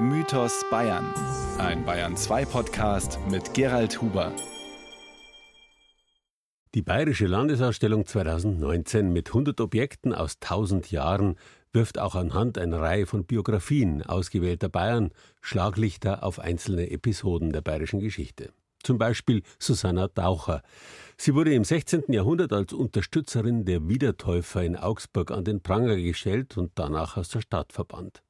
Mythos 0.00 0.64
Bayern. 0.70 1.12
Ein 1.58 1.84
Bayern 1.84 2.16
2 2.16 2.44
Podcast 2.44 3.18
mit 3.32 3.52
Gerald 3.52 4.00
Huber. 4.00 4.32
Die 6.72 6.82
Bayerische 6.82 7.26
Landesausstellung 7.26 8.06
2019 8.06 9.12
mit 9.12 9.30
100 9.30 9.60
Objekten 9.60 10.14
aus 10.14 10.36
1000 10.40 10.92
Jahren 10.92 11.34
wirft 11.72 11.98
auch 11.98 12.14
anhand 12.14 12.58
einer 12.58 12.80
Reihe 12.80 13.06
von 13.06 13.24
Biografien 13.24 14.04
ausgewählter 14.04 14.68
Bayern 14.68 15.10
Schlaglichter 15.40 16.22
auf 16.22 16.38
einzelne 16.38 16.92
Episoden 16.92 17.50
der 17.50 17.62
bayerischen 17.62 17.98
Geschichte. 17.98 18.52
Zum 18.84 18.98
Beispiel 18.98 19.42
Susanna 19.58 20.06
Daucher. 20.06 20.62
Sie 21.16 21.34
wurde 21.34 21.52
im 21.52 21.64
16. 21.64 22.04
Jahrhundert 22.12 22.52
als 22.52 22.72
Unterstützerin 22.72 23.64
der 23.64 23.88
Wiedertäufer 23.88 24.62
in 24.62 24.76
Augsburg 24.76 25.32
an 25.32 25.42
den 25.42 25.60
Pranger 25.60 25.96
gestellt 25.96 26.56
und 26.56 26.70
danach 26.76 27.16
aus 27.16 27.30
der 27.30 27.40
Stadt 27.40 27.72
verbannt. 27.72 28.22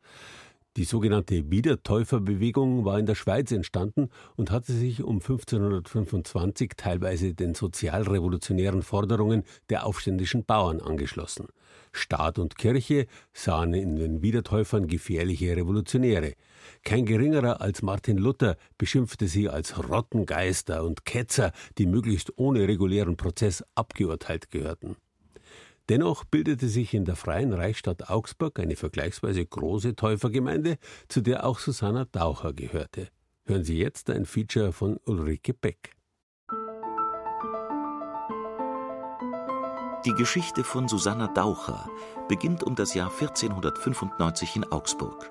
Die 0.78 0.84
sogenannte 0.84 1.50
Wiedertäuferbewegung 1.50 2.84
war 2.84 3.00
in 3.00 3.06
der 3.06 3.16
Schweiz 3.16 3.50
entstanden 3.50 4.10
und 4.36 4.52
hatte 4.52 4.72
sich 4.72 5.02
um 5.02 5.16
1525 5.16 6.74
teilweise 6.76 7.34
den 7.34 7.56
sozialrevolutionären 7.56 8.82
Forderungen 8.82 9.42
der 9.70 9.84
aufständischen 9.84 10.44
Bauern 10.44 10.80
angeschlossen. 10.80 11.48
Staat 11.90 12.38
und 12.38 12.56
Kirche 12.56 13.08
sahen 13.32 13.74
in 13.74 13.96
den 13.96 14.22
Wiedertäufern 14.22 14.86
gefährliche 14.86 15.56
Revolutionäre. 15.56 16.34
Kein 16.84 17.06
geringerer 17.06 17.60
als 17.60 17.82
Martin 17.82 18.16
Luther 18.16 18.56
beschimpfte 18.78 19.26
sie 19.26 19.48
als 19.48 19.90
Rottengeister 19.90 20.84
und 20.84 21.04
Ketzer, 21.04 21.50
die 21.78 21.86
möglichst 21.86 22.38
ohne 22.38 22.68
regulären 22.68 23.16
Prozess 23.16 23.64
abgeurteilt 23.74 24.52
gehörten. 24.52 24.94
Dennoch 25.88 26.24
bildete 26.24 26.68
sich 26.68 26.92
in 26.92 27.06
der 27.06 27.16
Freien 27.16 27.52
Reichsstadt 27.54 28.10
Augsburg 28.10 28.60
eine 28.60 28.76
vergleichsweise 28.76 29.44
große 29.44 29.96
Täufergemeinde, 29.96 30.76
zu 31.08 31.22
der 31.22 31.46
auch 31.46 31.58
Susanna 31.58 32.04
Daucher 32.04 32.52
gehörte. 32.52 33.08
Hören 33.46 33.64
Sie 33.64 33.78
jetzt 33.78 34.10
ein 34.10 34.26
Feature 34.26 34.72
von 34.72 34.98
Ulrike 35.06 35.54
Beck. 35.54 35.94
Die 40.04 40.14
Geschichte 40.14 40.62
von 40.62 40.88
Susanna 40.88 41.28
Daucher 41.28 41.88
beginnt 42.28 42.62
um 42.62 42.74
das 42.74 42.92
Jahr 42.92 43.10
1495 43.10 44.56
in 44.56 44.64
Augsburg, 44.64 45.30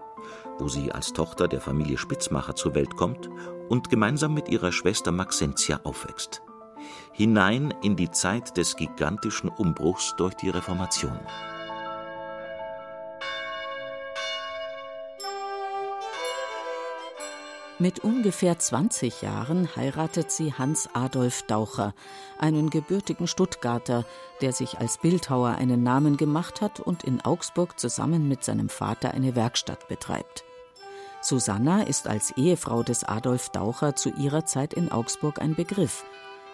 wo 0.58 0.68
sie 0.68 0.92
als 0.92 1.14
Tochter 1.14 1.48
der 1.48 1.62
Familie 1.62 1.98
Spitzmacher 1.98 2.56
zur 2.56 2.74
Welt 2.74 2.96
kommt 2.96 3.30
und 3.70 3.90
gemeinsam 3.90 4.34
mit 4.34 4.50
ihrer 4.50 4.72
Schwester 4.72 5.12
Maxentia 5.12 5.80
aufwächst 5.84 6.42
hinein 7.12 7.74
in 7.82 7.96
die 7.96 8.12
Zeit 8.12 8.58
des 8.58 8.76
gigantischen 8.76 9.50
Umbruchs 9.50 10.16
durch 10.18 10.34
die 10.36 10.50
Reformation. 10.50 11.20
Mit 17.80 18.00
ungefähr 18.00 18.58
20 18.58 19.22
Jahren 19.22 19.76
heiratet 19.76 20.32
sie 20.32 20.52
Hans 20.52 20.90
Adolf 20.94 21.44
Daucher, 21.44 21.94
einen 22.40 22.72
gebürtigen 22.72 23.28
Stuttgarter, 23.28 24.04
der 24.42 24.52
sich 24.52 24.80
als 24.80 24.98
Bildhauer 24.98 25.50
einen 25.50 25.84
Namen 25.84 26.18
gemacht 26.18 26.62
hat 26.62 26.80
und 26.80 27.04
in 27.04 27.22
Augsburg 27.22 27.80
zusammen 27.80 28.28
mit 28.28 28.44
seinem 28.44 28.70
Vater 28.70 29.12
eine 29.14 29.36
Werkstatt 29.36 29.88
betreibt. 29.88 30.44
Susanna 31.22 31.84
ist 31.84 32.08
als 32.08 32.32
Ehefrau 32.32 32.82
des 32.82 33.04
Adolf 33.04 33.50
Daucher 33.50 33.96
zu 33.96 34.10
ihrer 34.10 34.46
Zeit 34.46 34.74
in 34.74 34.92
Augsburg 34.92 35.40
ein 35.40 35.54
Begriff. 35.54 36.04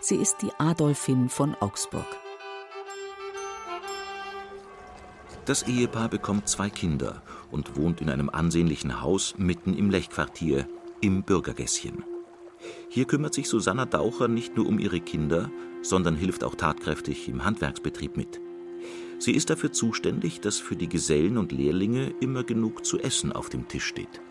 Sie 0.06 0.18
ist 0.18 0.42
die 0.42 0.52
Adolfin 0.58 1.30
von 1.30 1.56
Augsburg. 1.62 2.06
Das 5.46 5.64
Ehepaar 5.64 6.10
bekommt 6.10 6.50
zwei 6.50 6.70
Kinder 6.70 7.22
und 7.52 7.78
wohnt 7.78 8.02
in 8.02 8.10
einem 8.10 8.30
ansehnlichen 8.30 9.00
Haus 9.02 9.36
mitten 9.38 9.74
im 9.74 9.90
Lechquartier, 9.90 10.68
im 11.00 11.24
Bürgergässchen. 11.24 12.04
Hier 12.90 13.06
kümmert 13.06 13.34
sich 13.34 13.48
Susanna 13.48 13.86
Daucher 13.86 14.28
nicht 14.28 14.58
nur 14.58 14.68
um 14.68 14.78
ihre 14.78 15.00
Kinder, 15.00 15.50
sondern 15.82 16.18
hilft 16.18 16.44
auch 16.44 16.56
tatkräftig 16.56 17.30
im 17.30 17.46
Handwerksbetrieb 17.46 18.18
mit. 18.18 18.42
Sie 19.20 19.32
ist 19.32 19.50
dafür 19.50 19.72
zuständig, 19.72 20.42
dass 20.42 20.60
für 20.60 20.76
die 20.76 20.90
Gesellen 20.90 21.38
und 21.38 21.54
Lehrlinge 21.54 22.14
immer 22.20 22.44
genug 22.44 22.86
zu 22.86 23.00
essen 23.00 23.32
auf 23.32 23.48
dem 23.48 23.70
Tisch 23.70 23.86
steht. 23.86 24.22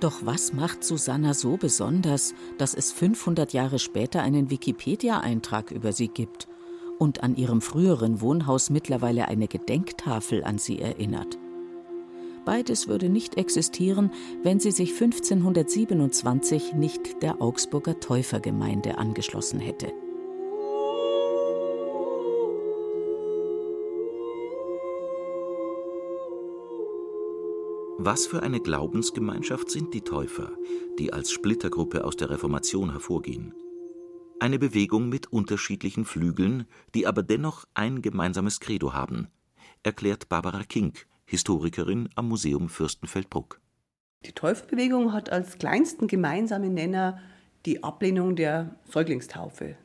Doch 0.00 0.20
was 0.24 0.52
macht 0.52 0.84
Susanna 0.84 1.34
so 1.34 1.56
besonders, 1.56 2.34
dass 2.58 2.74
es 2.74 2.92
500 2.92 3.52
Jahre 3.52 3.78
später 3.78 4.22
einen 4.22 4.50
Wikipedia-Eintrag 4.50 5.70
über 5.70 5.92
sie 5.92 6.08
gibt 6.08 6.48
und 6.98 7.22
an 7.22 7.36
ihrem 7.36 7.60
früheren 7.60 8.20
Wohnhaus 8.20 8.70
mittlerweile 8.70 9.28
eine 9.28 9.48
Gedenktafel 9.48 10.44
an 10.44 10.58
sie 10.58 10.80
erinnert? 10.80 11.38
Beides 12.44 12.88
würde 12.88 13.08
nicht 13.08 13.38
existieren, 13.38 14.10
wenn 14.42 14.60
sie 14.60 14.70
sich 14.70 14.90
1527 14.92 16.74
nicht 16.74 17.22
der 17.22 17.40
Augsburger 17.40 17.98
Täufergemeinde 18.00 18.98
angeschlossen 18.98 19.60
hätte. 19.60 19.92
Was 28.06 28.26
für 28.26 28.42
eine 28.42 28.60
Glaubensgemeinschaft 28.60 29.70
sind 29.70 29.94
die 29.94 30.02
Täufer, 30.02 30.52
die 30.98 31.14
als 31.14 31.30
Splittergruppe 31.30 32.04
aus 32.04 32.18
der 32.18 32.28
Reformation 32.28 32.90
hervorgehen? 32.90 33.54
Eine 34.40 34.58
Bewegung 34.58 35.08
mit 35.08 35.32
unterschiedlichen 35.32 36.04
Flügeln, 36.04 36.66
die 36.94 37.06
aber 37.06 37.22
dennoch 37.22 37.64
ein 37.72 38.02
gemeinsames 38.02 38.60
Credo 38.60 38.92
haben, 38.92 39.28
erklärt 39.84 40.28
Barbara 40.28 40.64
Kink, 40.64 41.06
Historikerin 41.24 42.10
am 42.14 42.28
Museum 42.28 42.68
Fürstenfeldbruck. 42.68 43.58
Die 44.26 44.32
Täuferbewegung 44.32 45.14
hat 45.14 45.32
als 45.32 45.56
kleinsten 45.56 46.06
gemeinsamen 46.06 46.74
Nenner 46.74 47.22
die 47.64 47.82
Ablehnung 47.82 48.36
der 48.36 48.76
Säuglingstaufe. 48.90 49.78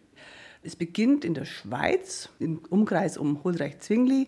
Es 0.62 0.76
beginnt 0.76 1.24
in 1.24 1.36
der 1.36 1.46
Schweiz, 1.46 2.28
im 2.40 2.58
Umkreis 2.70 3.18
um 3.18 3.46
Huldreich-Zwingli 3.46 4.28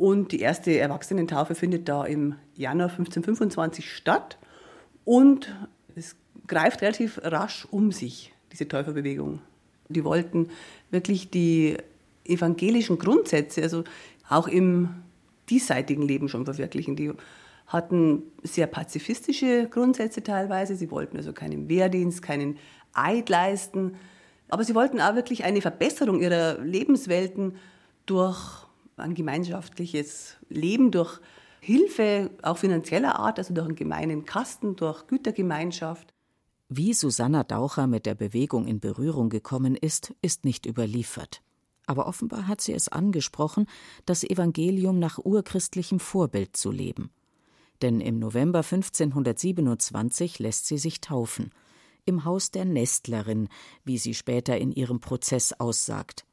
und 0.00 0.32
die 0.32 0.40
erste 0.40 0.78
Erwachsenentaufe 0.78 1.54
findet 1.54 1.86
da 1.86 2.06
im 2.06 2.34
Januar 2.56 2.88
1525 2.88 3.92
statt. 3.92 4.38
Und 5.04 5.54
es 5.94 6.16
greift 6.46 6.80
relativ 6.80 7.20
rasch 7.22 7.68
um 7.70 7.92
sich, 7.92 8.32
diese 8.50 8.66
Täuferbewegung. 8.66 9.40
Die 9.90 10.02
wollten 10.02 10.48
wirklich 10.90 11.28
die 11.28 11.76
evangelischen 12.24 12.98
Grundsätze, 12.98 13.60
also 13.62 13.84
auch 14.26 14.48
im 14.48 14.88
diesseitigen 15.50 16.08
Leben 16.08 16.30
schon 16.30 16.46
verwirklichen. 16.46 16.96
Die 16.96 17.12
hatten 17.66 18.22
sehr 18.42 18.68
pazifistische 18.68 19.68
Grundsätze 19.68 20.22
teilweise. 20.22 20.76
Sie 20.76 20.90
wollten 20.90 21.18
also 21.18 21.34
keinen 21.34 21.68
Wehrdienst, 21.68 22.22
keinen 22.22 22.56
Eid 22.94 23.28
leisten. 23.28 23.96
Aber 24.48 24.64
sie 24.64 24.74
wollten 24.74 24.98
auch 24.98 25.14
wirklich 25.14 25.44
eine 25.44 25.60
Verbesserung 25.60 26.22
ihrer 26.22 26.56
Lebenswelten 26.58 27.56
durch 28.06 28.69
ein 29.00 29.14
gemeinschaftliches 29.14 30.36
Leben 30.48 30.90
durch 30.90 31.20
Hilfe, 31.60 32.30
auch 32.42 32.58
finanzieller 32.58 33.18
Art, 33.18 33.38
also 33.38 33.52
durch 33.52 33.66
einen 33.66 33.76
gemeinen 33.76 34.24
Kasten, 34.24 34.76
durch 34.76 35.06
Gütergemeinschaft. 35.06 36.14
Wie 36.68 36.94
Susanna 36.94 37.44
Daucher 37.44 37.86
mit 37.86 38.06
der 38.06 38.14
Bewegung 38.14 38.66
in 38.66 38.80
Berührung 38.80 39.28
gekommen 39.28 39.74
ist, 39.74 40.14
ist 40.22 40.44
nicht 40.44 40.66
überliefert. 40.66 41.42
Aber 41.86 42.06
offenbar 42.06 42.46
hat 42.46 42.60
sie 42.60 42.72
es 42.72 42.88
angesprochen, 42.88 43.66
das 44.06 44.22
Evangelium 44.22 45.00
nach 45.00 45.18
urchristlichem 45.18 45.98
Vorbild 45.98 46.56
zu 46.56 46.70
leben. 46.70 47.10
Denn 47.82 48.00
im 48.00 48.18
November 48.18 48.60
1527 48.60 50.38
lässt 50.38 50.66
sie 50.66 50.78
sich 50.78 51.00
taufen. 51.00 51.50
Im 52.04 52.24
Haus 52.24 52.50
der 52.52 52.64
Nestlerin, 52.64 53.48
wie 53.84 53.98
sie 53.98 54.14
später 54.14 54.56
in 54.56 54.70
ihrem 54.70 55.00
Prozess 55.00 55.52
aussagt. 55.52 56.24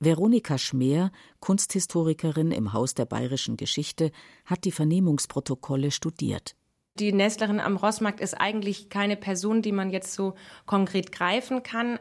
Veronika 0.00 0.58
Schmeer, 0.58 1.10
Kunsthistorikerin 1.40 2.50
im 2.50 2.72
Haus 2.72 2.94
der 2.94 3.04
bayerischen 3.04 3.56
Geschichte, 3.56 4.10
hat 4.44 4.64
die 4.64 4.72
Vernehmungsprotokolle 4.72 5.90
studiert. 5.90 6.56
Die 6.98 7.12
Nestlerin 7.12 7.58
am 7.58 7.76
Rossmarkt 7.76 8.20
ist 8.20 8.34
eigentlich 8.34 8.88
keine 8.88 9.16
Person, 9.16 9.62
die 9.62 9.72
man 9.72 9.90
jetzt 9.90 10.12
so 10.12 10.34
konkret 10.64 11.10
greifen 11.10 11.62
kann. 11.64 11.98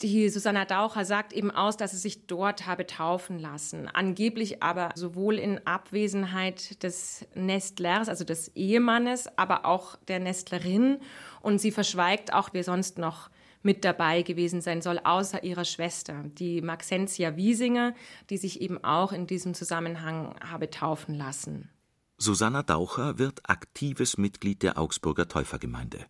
Die 0.00 0.28
Susanna 0.28 0.64
Daucher 0.64 1.04
sagt 1.04 1.32
eben 1.32 1.50
aus, 1.50 1.76
dass 1.76 1.90
sie 1.90 1.96
sich 1.96 2.26
dort 2.26 2.66
habe 2.66 2.86
taufen 2.86 3.40
lassen. 3.40 3.88
Angeblich 3.88 4.62
aber 4.62 4.90
sowohl 4.94 5.38
in 5.38 5.66
Abwesenheit 5.66 6.82
des 6.84 7.26
Nestlers, 7.34 8.08
also 8.08 8.24
des 8.24 8.54
Ehemannes, 8.54 9.26
aber 9.36 9.64
auch 9.64 9.96
der 10.06 10.20
Nestlerin. 10.20 11.00
Und 11.42 11.60
sie 11.60 11.72
verschweigt 11.72 12.32
auch, 12.32 12.50
wer 12.52 12.62
sonst 12.62 12.96
noch 12.96 13.28
mit 13.62 13.84
dabei 13.84 14.22
gewesen 14.22 14.60
sein 14.60 14.82
soll, 14.82 14.98
außer 15.02 15.42
ihrer 15.44 15.64
Schwester, 15.64 16.24
die 16.38 16.62
Maxentia 16.62 17.36
Wiesinger, 17.36 17.94
die 18.30 18.36
sich 18.36 18.60
eben 18.60 18.82
auch 18.84 19.12
in 19.12 19.26
diesem 19.26 19.54
Zusammenhang 19.54 20.34
habe 20.40 20.70
taufen 20.70 21.14
lassen. 21.14 21.70
Susanna 22.18 22.62
Daucher 22.62 23.18
wird 23.18 23.48
aktives 23.48 24.18
Mitglied 24.18 24.62
der 24.62 24.78
Augsburger 24.78 25.28
Täufergemeinde. 25.28 26.06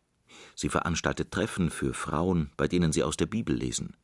Sie 0.54 0.68
veranstaltet 0.68 1.30
Treffen 1.30 1.70
für 1.70 1.94
Frauen, 1.94 2.50
bei 2.56 2.68
denen 2.68 2.92
sie 2.92 3.02
aus 3.02 3.16
der 3.16 3.26
Bibel 3.26 3.54
lesen. 3.54 3.96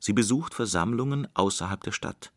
Sie 0.00 0.12
besucht 0.12 0.54
Versammlungen 0.54 1.28
außerhalb 1.34 1.82
der 1.82 1.92
Stadt 1.92 2.32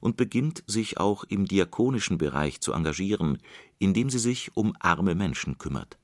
und 0.00 0.16
beginnt 0.16 0.62
sich 0.66 0.98
auch 0.98 1.24
im 1.24 1.46
diakonischen 1.46 2.18
Bereich 2.18 2.60
zu 2.60 2.72
engagieren, 2.72 3.38
indem 3.78 4.10
sie 4.10 4.18
sich 4.18 4.56
um 4.56 4.74
arme 4.80 5.14
Menschen 5.14 5.58
kümmert. 5.58 5.97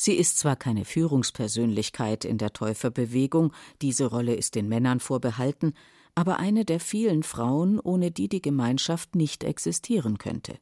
Sie 0.00 0.14
ist 0.14 0.38
zwar 0.38 0.54
keine 0.54 0.84
Führungspersönlichkeit 0.84 2.24
in 2.24 2.38
der 2.38 2.52
Täuferbewegung, 2.52 3.52
diese 3.82 4.06
Rolle 4.06 4.36
ist 4.36 4.54
den 4.54 4.68
Männern 4.68 5.00
vorbehalten, 5.00 5.74
aber 6.14 6.38
eine 6.38 6.64
der 6.64 6.78
vielen 6.78 7.24
Frauen, 7.24 7.80
ohne 7.80 8.12
die 8.12 8.28
die 8.28 8.40
Gemeinschaft 8.40 9.16
nicht 9.16 9.42
existieren 9.42 10.16
könnte. 10.18 10.58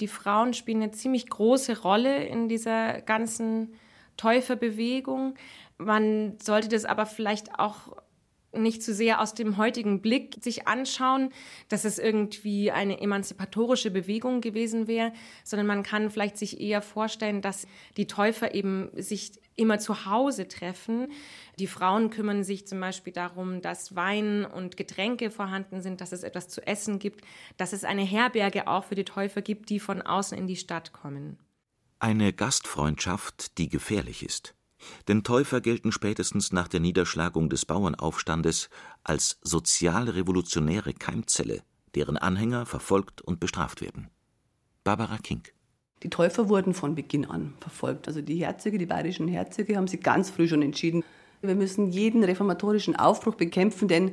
Die 0.00 0.06
Frauen 0.08 0.52
spielen 0.52 0.82
eine 0.82 0.92
ziemlich 0.92 1.30
große 1.30 1.80
Rolle 1.80 2.26
in 2.26 2.48
dieser 2.48 3.00
ganzen 3.00 3.74
Täuferbewegung. 4.18 5.34
Man 5.78 6.36
sollte 6.42 6.68
das 6.68 6.84
aber 6.84 7.06
vielleicht 7.06 7.58
auch 7.58 7.96
nicht 8.56 8.82
zu 8.82 8.94
sehr 8.94 9.20
aus 9.20 9.34
dem 9.34 9.56
heutigen 9.56 10.00
Blick 10.00 10.36
sich 10.40 10.66
anschauen, 10.66 11.30
dass 11.68 11.84
es 11.84 11.98
irgendwie 11.98 12.70
eine 12.70 13.00
emanzipatorische 13.00 13.90
Bewegung 13.90 14.40
gewesen 14.40 14.86
wäre, 14.86 15.12
sondern 15.44 15.66
man 15.66 15.82
kann 15.82 16.10
vielleicht 16.10 16.38
sich 16.38 16.60
eher 16.60 16.82
vorstellen, 16.82 17.42
dass 17.42 17.66
die 17.96 18.06
Täufer 18.06 18.54
eben 18.54 18.90
sich 18.94 19.32
immer 19.56 19.78
zu 19.78 20.06
Hause 20.06 20.48
treffen. 20.48 21.08
Die 21.58 21.66
Frauen 21.66 22.10
kümmern 22.10 22.42
sich 22.42 22.66
zum 22.66 22.80
Beispiel 22.80 23.12
darum, 23.12 23.62
dass 23.62 23.94
Wein 23.94 24.44
und 24.44 24.76
Getränke 24.76 25.30
vorhanden 25.30 25.80
sind, 25.82 26.00
dass 26.00 26.12
es 26.12 26.22
etwas 26.22 26.48
zu 26.48 26.66
essen 26.66 26.98
gibt, 26.98 27.24
dass 27.56 27.72
es 27.72 27.84
eine 27.84 28.02
Herberge 28.02 28.66
auch 28.66 28.84
für 28.84 28.94
die 28.94 29.04
Täufer 29.04 29.42
gibt, 29.42 29.70
die 29.70 29.80
von 29.80 30.02
außen 30.02 30.36
in 30.36 30.46
die 30.46 30.56
Stadt 30.56 30.92
kommen. 30.92 31.38
Eine 31.98 32.32
Gastfreundschaft, 32.32 33.56
die 33.58 33.68
gefährlich 33.68 34.24
ist. 34.24 34.54
Denn 35.08 35.24
Täufer 35.24 35.60
gelten 35.60 35.92
spätestens 35.92 36.52
nach 36.52 36.68
der 36.68 36.80
Niederschlagung 36.80 37.48
des 37.48 37.66
Bauernaufstandes 37.66 38.70
als 39.02 39.38
sozialrevolutionäre 39.42 40.94
Keimzelle, 40.94 41.62
deren 41.94 42.16
Anhänger 42.16 42.66
verfolgt 42.66 43.22
und 43.22 43.40
bestraft 43.40 43.80
werden. 43.80 44.08
Barbara 44.82 45.18
Kink. 45.18 45.52
Die 46.02 46.10
Täufer 46.10 46.48
wurden 46.48 46.74
von 46.74 46.94
Beginn 46.94 47.24
an 47.24 47.54
verfolgt. 47.60 48.08
Also 48.08 48.20
die 48.20 48.36
Herzöge, 48.36 48.76
die 48.76 48.86
bayerischen 48.86 49.28
Herzöge, 49.28 49.76
haben 49.76 49.88
sich 49.88 50.02
ganz 50.02 50.30
früh 50.30 50.46
schon 50.48 50.62
entschieden, 50.62 51.02
wir 51.40 51.54
müssen 51.54 51.90
jeden 51.90 52.24
reformatorischen 52.24 52.96
Aufbruch 52.96 53.34
bekämpfen, 53.34 53.88
denn 53.88 54.12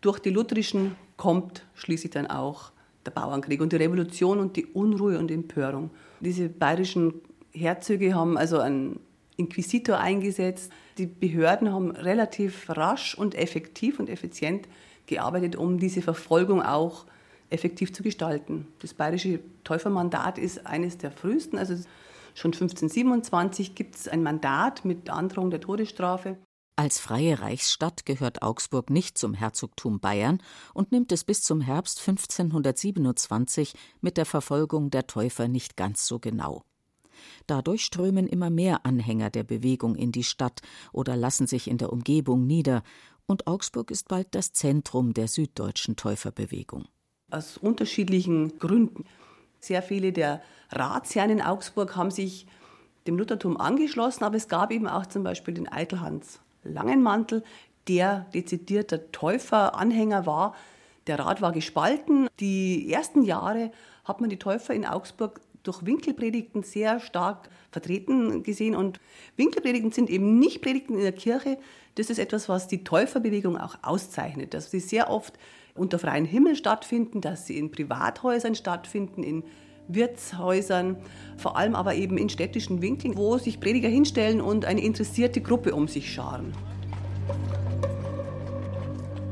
durch 0.00 0.18
die 0.18 0.30
lutherischen 0.30 0.94
kommt 1.16 1.64
schließlich 1.74 2.12
dann 2.12 2.26
auch 2.26 2.70
der 3.06 3.12
Bauernkrieg 3.12 3.60
und 3.60 3.72
die 3.72 3.76
Revolution 3.76 4.38
und 4.38 4.56
die 4.56 4.66
Unruhe 4.66 5.18
und 5.18 5.30
Empörung. 5.30 5.90
Diese 6.20 6.48
bayerischen 6.48 7.14
Herzöge 7.52 8.14
haben 8.14 8.36
also 8.36 8.58
einen 8.58 9.00
Inquisitor 9.36 9.98
eingesetzt. 9.98 10.72
Die 10.98 11.06
Behörden 11.06 11.72
haben 11.72 11.90
relativ 11.90 12.68
rasch 12.70 13.14
und 13.14 13.34
effektiv 13.34 13.98
und 13.98 14.08
effizient 14.08 14.68
gearbeitet, 15.06 15.56
um 15.56 15.78
diese 15.78 16.02
Verfolgung 16.02 16.62
auch 16.62 17.06
effektiv 17.50 17.92
zu 17.92 18.02
gestalten. 18.02 18.66
Das 18.80 18.94
bayerische 18.94 19.40
Täufermandat 19.64 20.38
ist 20.38 20.66
eines 20.66 20.98
der 20.98 21.10
frühesten, 21.10 21.58
also 21.58 21.74
schon 22.34 22.52
1527 22.52 23.74
gibt 23.74 23.94
es 23.96 24.08
ein 24.08 24.22
Mandat 24.22 24.84
mit 24.84 25.08
Androhung 25.08 25.50
der 25.50 25.60
Todesstrafe. 25.60 26.36
Als 26.78 27.00
freie 27.00 27.40
Reichsstadt 27.40 28.04
gehört 28.04 28.42
Augsburg 28.42 28.90
nicht 28.90 29.16
zum 29.16 29.32
Herzogtum 29.32 29.98
Bayern 29.98 30.42
und 30.74 30.92
nimmt 30.92 31.10
es 31.10 31.24
bis 31.24 31.40
zum 31.40 31.62
Herbst 31.62 32.06
1527 32.06 33.72
mit 34.02 34.18
der 34.18 34.26
Verfolgung 34.26 34.90
der 34.90 35.06
Täufer 35.06 35.48
nicht 35.48 35.78
ganz 35.78 36.06
so 36.06 36.18
genau. 36.18 36.64
Dadurch 37.46 37.84
strömen 37.84 38.26
immer 38.26 38.50
mehr 38.50 38.84
Anhänger 38.84 39.30
der 39.30 39.44
Bewegung 39.44 39.94
in 39.94 40.12
die 40.12 40.24
Stadt 40.24 40.60
oder 40.92 41.16
lassen 41.16 41.46
sich 41.46 41.68
in 41.68 41.78
der 41.78 41.92
Umgebung 41.92 42.46
nieder, 42.46 42.82
und 43.26 43.48
Augsburg 43.48 43.90
ist 43.90 44.08
bald 44.08 44.28
das 44.30 44.52
Zentrum 44.52 45.12
der 45.12 45.26
süddeutschen 45.26 45.96
Täuferbewegung. 45.96 46.84
Aus 47.30 47.56
unterschiedlichen 47.56 48.58
Gründen. 48.58 49.04
Sehr 49.58 49.82
viele 49.82 50.12
der 50.12 50.42
Ratsherren 50.70 51.30
in 51.30 51.42
Augsburg 51.42 51.96
haben 51.96 52.12
sich 52.12 52.46
dem 53.06 53.18
Luthertum 53.18 53.56
angeschlossen, 53.56 54.24
aber 54.24 54.36
es 54.36 54.48
gab 54.48 54.70
eben 54.70 54.86
auch 54.86 55.06
zum 55.06 55.24
Beispiel 55.24 55.54
den 55.54 55.68
Eitelhans 55.68 56.40
Langenmantel, 56.62 57.42
der 57.88 58.26
dezidierter 58.34 59.10
Täuferanhänger 59.12 60.26
war. 60.26 60.54
Der 61.06 61.18
Rat 61.18 61.40
war 61.40 61.52
gespalten. 61.52 62.28
Die 62.40 62.92
ersten 62.92 63.22
Jahre 63.22 63.70
hat 64.04 64.20
man 64.20 64.30
die 64.30 64.38
Täufer 64.38 64.74
in 64.74 64.84
Augsburg 64.84 65.40
durch 65.66 65.84
Winkelpredigten 65.84 66.62
sehr 66.62 67.00
stark 67.00 67.48
vertreten 67.70 68.42
gesehen. 68.42 68.74
Und 68.74 69.00
Winkelpredigten 69.36 69.92
sind 69.92 70.10
eben 70.10 70.38
nicht 70.38 70.62
Predigten 70.62 70.94
in 70.94 71.02
der 71.02 71.12
Kirche. 71.12 71.58
Das 71.96 72.10
ist 72.10 72.18
etwas, 72.18 72.48
was 72.48 72.68
die 72.68 72.84
Täuferbewegung 72.84 73.56
auch 73.56 73.76
auszeichnet, 73.82 74.54
dass 74.54 74.70
sie 74.70 74.80
sehr 74.80 75.10
oft 75.10 75.34
unter 75.74 75.98
freiem 75.98 76.24
Himmel 76.24 76.56
stattfinden, 76.56 77.20
dass 77.20 77.46
sie 77.46 77.58
in 77.58 77.70
Privathäusern 77.70 78.54
stattfinden, 78.54 79.22
in 79.22 79.44
Wirtshäusern, 79.88 80.96
vor 81.36 81.56
allem 81.56 81.74
aber 81.74 81.94
eben 81.94 82.18
in 82.18 82.28
städtischen 82.28 82.82
Winkeln, 82.82 83.16
wo 83.16 83.38
sich 83.38 83.60
Prediger 83.60 83.88
hinstellen 83.88 84.40
und 84.40 84.64
eine 84.64 84.82
interessierte 84.82 85.40
Gruppe 85.40 85.74
um 85.74 85.86
sich 85.86 86.12
scharen. 86.12 86.52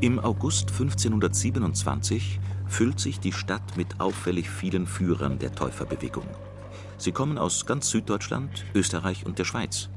Im 0.01 0.19
August 0.19 0.71
1527 0.71 2.39
füllt 2.67 3.01
sich 3.01 3.21
die 3.21 3.33
Stadt 3.33 3.77
mit 3.77 4.01
auffällig 4.01 4.51
vielen 4.51 4.87
Führern 4.87 5.39
der 5.39 5.55
Täuferbewegung. 5.55 6.27
Sie 6.99 7.13
kommen 7.13 7.39
aus 7.39 7.67
ganz 7.67 7.91
Süddeutschland, 7.91 8.65
Österreich 8.75 9.27
und 9.27 9.39
der 9.39 9.45
Schweiz 9.45 9.89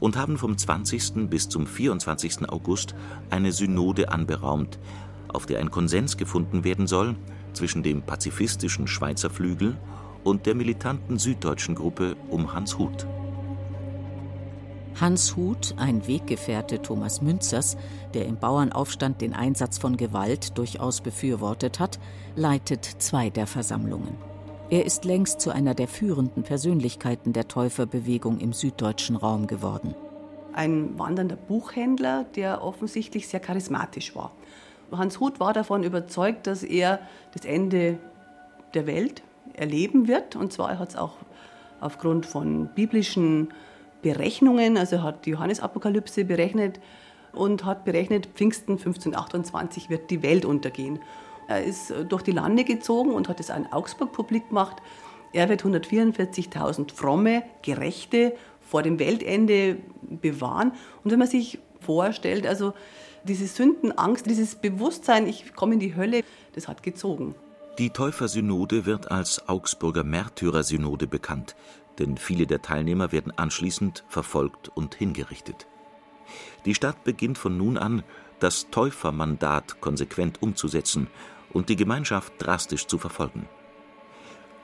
und 0.00 0.16
haben 0.16 0.38
vom 0.38 0.56
20. 0.56 1.30
bis 1.30 1.48
zum 1.48 1.66
24. 1.66 2.48
August 2.48 2.94
eine 3.30 3.52
Synode 3.52 4.10
anberaumt, 4.10 4.78
auf 5.28 5.46
der 5.46 5.60
ein 5.60 5.70
Konsens 5.70 6.16
gefunden 6.16 6.64
werden 6.64 6.86
soll 6.86 7.16
zwischen 7.52 7.82
dem 7.82 8.02
pazifistischen 8.02 8.86
Schweizer 8.86 9.30
Flügel 9.30 9.76
und 10.22 10.46
der 10.46 10.54
militanten 10.54 11.18
süddeutschen 11.18 11.74
Gruppe 11.74 12.16
um 12.28 12.52
Hans 12.52 12.78
Huth. 12.78 13.06
Hans 15.00 15.34
Huth, 15.36 15.74
ein 15.76 16.06
Weggefährte 16.06 16.80
Thomas 16.80 17.20
Münzers, 17.20 17.76
der 18.14 18.26
im 18.26 18.36
Bauernaufstand 18.36 19.20
den 19.20 19.34
Einsatz 19.34 19.78
von 19.78 19.96
Gewalt 19.96 20.56
durchaus 20.56 21.00
befürwortet 21.00 21.80
hat, 21.80 21.98
leitet 22.36 22.84
zwei 22.84 23.28
der 23.28 23.48
Versammlungen. 23.48 24.16
Er 24.70 24.84
ist 24.86 25.04
längst 25.04 25.40
zu 25.40 25.50
einer 25.50 25.74
der 25.74 25.88
führenden 25.88 26.44
Persönlichkeiten 26.44 27.32
der 27.32 27.48
Täuferbewegung 27.48 28.38
im 28.38 28.52
süddeutschen 28.52 29.16
Raum 29.16 29.48
geworden. 29.48 29.96
Ein 30.52 30.96
wandernder 30.96 31.36
Buchhändler, 31.36 32.24
der 32.36 32.62
offensichtlich 32.62 33.26
sehr 33.26 33.40
charismatisch 33.40 34.14
war. 34.14 34.30
Hans 34.92 35.18
Huth 35.18 35.40
war 35.40 35.52
davon 35.52 35.82
überzeugt, 35.82 36.46
dass 36.46 36.62
er 36.62 37.00
das 37.32 37.44
Ende 37.44 37.98
der 38.74 38.86
Welt 38.86 39.22
erleben 39.54 40.06
wird. 40.06 40.36
Und 40.36 40.52
zwar 40.52 40.78
hat 40.78 40.90
es 40.90 40.96
auch 40.96 41.16
aufgrund 41.80 42.26
von 42.26 42.68
biblischen 42.74 43.48
Berechnungen, 44.04 44.76
also 44.76 45.02
hat 45.02 45.24
die 45.24 45.30
Johannesapokalypse 45.30 46.26
berechnet 46.26 46.78
und 47.32 47.64
hat 47.64 47.86
berechnet, 47.86 48.28
Pfingsten 48.34 48.72
1528 48.72 49.88
wird 49.88 50.10
die 50.10 50.22
Welt 50.22 50.44
untergehen. 50.44 51.00
Er 51.48 51.64
ist 51.64 51.92
durch 52.10 52.22
die 52.22 52.32
Lande 52.32 52.64
gezogen 52.64 53.12
und 53.12 53.30
hat 53.30 53.40
es 53.40 53.50
an 53.50 53.66
Augsburg 53.72 54.12
publik 54.12 54.50
gemacht. 54.50 54.76
Er 55.32 55.48
wird 55.48 55.64
144.000 55.64 56.94
fromme, 56.94 57.42
gerechte 57.62 58.34
vor 58.60 58.82
dem 58.82 58.98
Weltende 58.98 59.78
bewahren. 60.02 60.72
Und 61.02 61.10
wenn 61.10 61.18
man 61.18 61.28
sich 61.28 61.58
vorstellt, 61.80 62.46
also 62.46 62.74
diese 63.24 63.46
Sündenangst, 63.46 64.26
dieses 64.26 64.54
Bewusstsein, 64.54 65.26
ich 65.26 65.54
komme 65.54 65.74
in 65.74 65.80
die 65.80 65.96
Hölle, 65.96 66.22
das 66.52 66.68
hat 66.68 66.82
gezogen. 66.82 67.34
Die 67.78 67.90
Täufersynode 67.90 68.84
wird 68.86 69.10
als 69.10 69.48
Augsburger 69.48 70.04
Märtyrersynode 70.04 71.06
bekannt, 71.06 71.56
denn 71.98 72.16
viele 72.16 72.46
der 72.46 72.62
Teilnehmer 72.62 73.12
werden 73.12 73.32
anschließend 73.36 74.04
verfolgt 74.08 74.68
und 74.68 74.94
hingerichtet. 74.94 75.66
Die 76.64 76.74
Stadt 76.74 77.04
beginnt 77.04 77.38
von 77.38 77.56
nun 77.56 77.76
an, 77.76 78.02
das 78.38 78.70
Täufermandat 78.70 79.80
konsequent 79.80 80.42
umzusetzen 80.42 81.08
und 81.52 81.68
die 81.68 81.76
Gemeinschaft 81.76 82.34
drastisch 82.38 82.86
zu 82.86 82.98
verfolgen. 82.98 83.48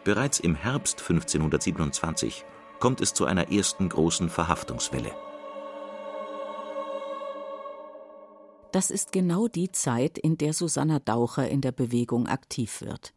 Bereits 0.04 0.40
im 0.40 0.54
Herbst 0.54 1.00
1527 1.00 2.44
kommt 2.78 3.00
es 3.00 3.12
zu 3.12 3.26
einer 3.26 3.52
ersten 3.52 3.88
großen 3.88 4.30
Verhaftungswelle. 4.30 5.12
Das 8.72 8.90
ist 8.90 9.12
genau 9.12 9.48
die 9.48 9.72
Zeit, 9.72 10.16
in 10.16 10.38
der 10.38 10.52
Susanna 10.52 11.00
Daucher 11.00 11.48
in 11.48 11.60
der 11.60 11.72
Bewegung 11.72 12.28
aktiv 12.28 12.80
wird. 12.82 13.12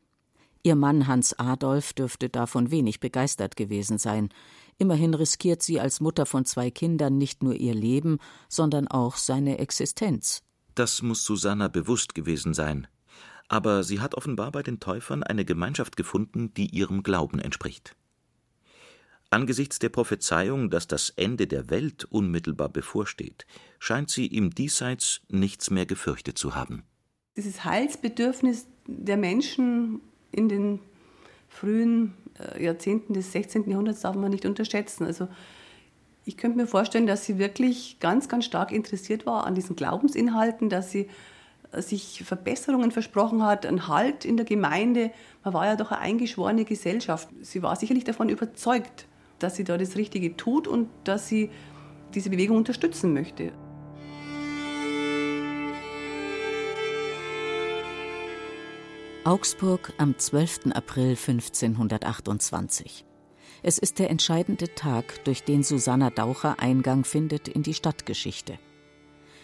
Ihr 0.66 0.76
Mann 0.76 1.08
Hans 1.08 1.38
Adolf 1.38 1.92
dürfte 1.92 2.30
davon 2.30 2.72
wenig 2.72 3.02
begeistert 3.02 3.58
gewesen 3.58 3.98
sein. 3.98 4.30
Immerhin 4.78 5.14
riskiert 5.14 5.62
sie 5.62 5.82
als 5.82 6.00
Mutter 6.00 6.26
von 6.26 6.46
zwei 6.46 6.72
Kindern 6.72 7.18
nicht 7.18 7.44
nur 7.44 7.54
ihr 7.54 7.76
Leben, 7.76 8.20
sondern 8.48 8.88
auch 8.88 9.18
seine 9.18 9.60
Existenz. 9.60 10.42
Das 10.74 11.02
muss 11.02 11.26
Susanna 11.26 11.68
bewusst 11.68 12.16
gewesen 12.16 12.54
sein. 12.54 12.88
Aber 13.50 13.84
sie 13.84 14.00
hat 14.00 14.16
offenbar 14.16 14.54
bei 14.54 14.64
den 14.64 14.80
Täufern 14.80 15.22
eine 15.22 15.44
Gemeinschaft 15.44 15.98
gefunden, 15.98 16.54
die 16.54 16.68
ihrem 16.68 17.04
Glauben 17.04 17.40
entspricht. 17.40 17.98
Angesichts 19.30 19.80
der 19.80 19.90
Prophezeiung, 19.90 20.70
dass 20.70 20.88
das 20.88 21.10
Ende 21.10 21.46
der 21.46 21.70
Welt 21.70 22.06
unmittelbar 22.06 22.70
bevorsteht, 22.70 23.46
scheint 23.80 24.10
sie 24.10 24.28
im 24.28 24.52
Diesseits 24.52 25.22
nichts 25.28 25.72
mehr 25.72 25.86
gefürchtet 25.86 26.38
zu 26.38 26.56
haben. 26.56 26.84
Dieses 27.36 27.66
Heilsbedürfnis 27.66 28.68
der 28.88 29.18
Menschen 29.18 30.02
in 30.34 30.50
den 30.50 30.80
frühen 31.48 32.14
äh, 32.40 32.64
Jahrzehnten 32.64 33.14
des 33.14 33.32
16. 33.32 33.70
Jahrhunderts 33.70 34.02
darf 34.02 34.16
man 34.16 34.32
nicht 34.32 34.46
unterschätzen. 34.46 35.06
Also 35.06 35.28
Ich 36.26 36.38
könnte 36.38 36.58
mir 36.58 36.68
vorstellen, 36.68 37.08
dass 37.08 37.26
sie 37.26 37.38
wirklich 37.38 37.98
ganz, 38.00 38.28
ganz 38.28 38.46
stark 38.46 38.72
interessiert 38.72 39.26
war 39.26 39.46
an 39.46 39.56
diesen 39.56 39.76
Glaubensinhalten, 39.76 40.70
dass 40.70 40.92
sie 40.92 41.10
äh, 41.72 41.82
sich 41.82 42.24
Verbesserungen 42.26 42.92
versprochen 42.92 43.44
hat, 43.44 43.66
einen 43.66 43.88
Halt 43.88 44.26
in 44.26 44.38
der 44.38 44.46
Gemeinde. 44.46 45.12
Man 45.44 45.54
war 45.54 45.66
ja 45.66 45.76
doch 45.76 45.92
eine 45.92 46.02
eingeschworene 46.02 46.66
Gesellschaft. 46.66 47.30
Sie 47.42 47.62
war 47.62 47.76
sicherlich 47.76 48.04
davon 48.04 48.30
überzeugt, 48.30 49.08
dass 49.40 49.56
sie 49.56 49.64
da 49.64 49.78
das 49.78 49.96
Richtige 49.96 50.36
tut 50.36 50.68
und 50.68 50.90
dass 51.04 51.28
sie 51.28 51.50
diese 52.14 52.30
Bewegung 52.30 52.58
unterstützen 52.58 53.14
möchte. 53.14 53.52
Augsburg 59.26 59.94
am 60.00 60.18
12. 60.18 60.74
April 60.74 61.12
1528. 61.12 63.06
Es 63.62 63.78
ist 63.78 64.00
der 64.00 64.10
entscheidende 64.10 64.76
Tag, 64.76 65.24
durch 65.24 65.46
den 65.46 65.64
Susanna 65.64 66.10
Daucher 66.10 66.60
Eingang 66.60 67.06
findet 67.06 67.48
in 67.48 67.64
die 67.64 67.74
Stadtgeschichte. 67.74 68.60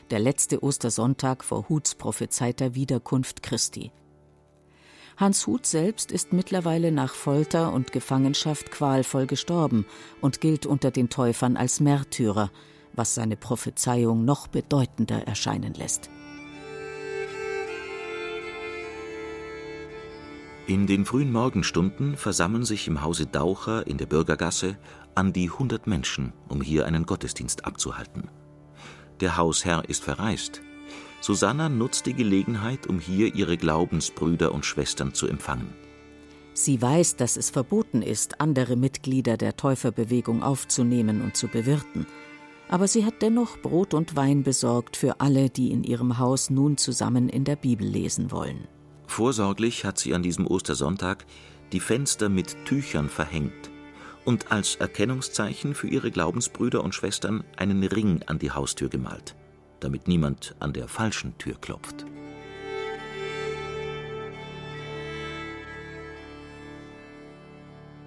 Der 0.10 0.20
letzte 0.20 0.64
Ostersonntag 0.64 1.46
vor 1.46 1.70
Huts 1.70 1.96
prophezeiter 1.96 2.76
Wiederkunft 2.76 3.42
Christi. 3.42 3.94
Hans 5.16 5.48
Huth 5.48 5.66
selbst 5.66 6.12
ist 6.12 6.34
mittlerweile 6.34 6.92
nach 6.92 7.14
Folter 7.14 7.72
und 7.72 7.94
Gefangenschaft 7.94 8.72
qualvoll 8.72 9.28
gestorben 9.28 9.86
und 10.20 10.42
gilt 10.42 10.66
unter 10.66 10.92
den 10.92 11.08
Täufern 11.08 11.56
als 11.56 11.80
Märtyrer, 11.80 12.52
was 12.92 13.16
seine 13.16 13.38
Prophezeiung 13.38 14.26
noch 14.26 14.48
bedeutender 14.48 15.26
erscheinen 15.26 15.74
lässt. 15.74 16.10
In 20.70 20.86
den 20.86 21.04
frühen 21.04 21.32
Morgenstunden 21.32 22.16
versammeln 22.16 22.64
sich 22.64 22.88
im 22.88 23.02
Hause 23.02 23.26
Daucher 23.26 23.88
in 23.88 23.98
der 23.98 24.06
Bürgergasse 24.06 24.78
an 25.16 25.34
die 25.34 25.50
100 25.50 25.88
Menschen, 25.88 26.32
um 26.48 26.62
hier 26.62 26.86
einen 26.86 27.08
Gottesdienst 27.08 27.66
abzuhalten. 27.66 28.30
Der 29.20 29.36
Hausherr 29.36 29.90
ist 29.90 30.04
verreist. 30.04 30.62
Susanna 31.22 31.70
nutzt 31.70 32.06
die 32.06 32.14
Gelegenheit, 32.14 32.86
um 32.86 33.00
hier 33.00 33.34
ihre 33.34 33.58
Glaubensbrüder 33.58 34.52
und 34.52 34.64
Schwestern 34.64 35.16
zu 35.16 35.26
empfangen. 35.26 35.74
Sie 36.54 36.80
weiß, 36.80 37.16
dass 37.16 37.36
es 37.36 37.50
verboten 37.50 38.04
ist, 38.04 38.40
andere 38.40 38.76
Mitglieder 38.76 39.38
der 39.38 39.58
Täuferbewegung 39.58 40.44
aufzunehmen 40.44 41.24
und 41.24 41.36
zu 41.36 41.48
bewirten. 41.48 42.06
Aber 42.68 42.88
sie 42.88 43.06
hat 43.06 43.24
dennoch 43.24 43.58
Brot 43.58 43.96
und 43.96 44.16
Wein 44.16 44.44
besorgt 44.44 44.98
für 44.98 45.20
alle, 45.20 45.50
die 45.50 45.72
in 45.72 45.84
ihrem 45.84 46.20
Haus 46.20 46.52
nun 46.52 46.78
zusammen 46.78 47.28
in 47.28 47.44
der 47.44 47.56
Bibel 47.56 47.88
lesen 47.88 48.30
wollen. 48.30 48.68
Vorsorglich 49.10 49.86
hat 49.86 49.98
sie 49.98 50.14
an 50.14 50.22
diesem 50.22 50.46
Ostersonntag 50.46 51.26
die 51.74 51.80
Fenster 51.80 52.30
mit 52.30 52.56
Tüchern 52.66 53.10
verhängt 53.10 53.72
und 54.24 54.52
als 54.52 54.76
Erkennungszeichen 54.76 55.74
für 55.74 55.88
ihre 55.88 56.12
Glaubensbrüder 56.12 56.84
und 56.84 56.94
Schwestern 56.94 57.44
einen 57.58 57.84
Ring 57.84 58.22
an 58.28 58.38
die 58.38 58.52
Haustür 58.52 58.88
gemalt, 58.88 59.36
damit 59.80 60.08
niemand 60.08 60.56
an 60.60 60.74
der 60.74 60.88
falschen 60.88 61.36
Tür 61.40 61.56
klopft. 61.60 62.06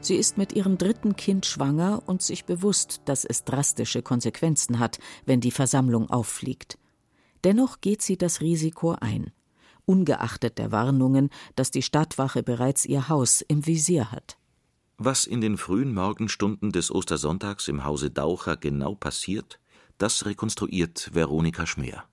Sie 0.00 0.14
ist 0.14 0.38
mit 0.38 0.52
ihrem 0.52 0.78
dritten 0.78 1.16
Kind 1.16 1.46
schwanger 1.46 2.00
und 2.06 2.22
sich 2.22 2.44
bewusst, 2.44 3.02
dass 3.06 3.24
es 3.24 3.42
drastische 3.42 4.02
Konsequenzen 4.02 4.78
hat, 4.78 5.00
wenn 5.26 5.40
die 5.40 5.50
Versammlung 5.50 6.08
auffliegt. 6.10 6.78
Dennoch 7.42 7.80
geht 7.80 8.02
sie 8.02 8.16
das 8.16 8.40
Risiko 8.40 8.92
ein 9.00 9.32
ungeachtet 9.84 10.58
der 10.58 10.72
Warnungen, 10.72 11.30
dass 11.56 11.70
die 11.70 11.82
Stadtwache 11.82 12.42
bereits 12.42 12.84
ihr 12.84 13.08
Haus 13.08 13.42
im 13.42 13.66
Visier 13.66 14.12
hat. 14.12 14.36
Was 14.98 15.26
in 15.26 15.40
den 15.40 15.56
frühen 15.56 15.94
Morgenstunden 15.94 16.70
des 16.70 16.90
Ostersonntags 16.92 17.68
im 17.68 17.84
Hause 17.84 18.10
Daucher 18.10 18.56
genau 18.56 18.94
passiert, 18.94 19.58
das 19.98 20.24
rekonstruiert 20.26 21.10
Veronika 21.12 21.66
Schmeer. 21.66 22.04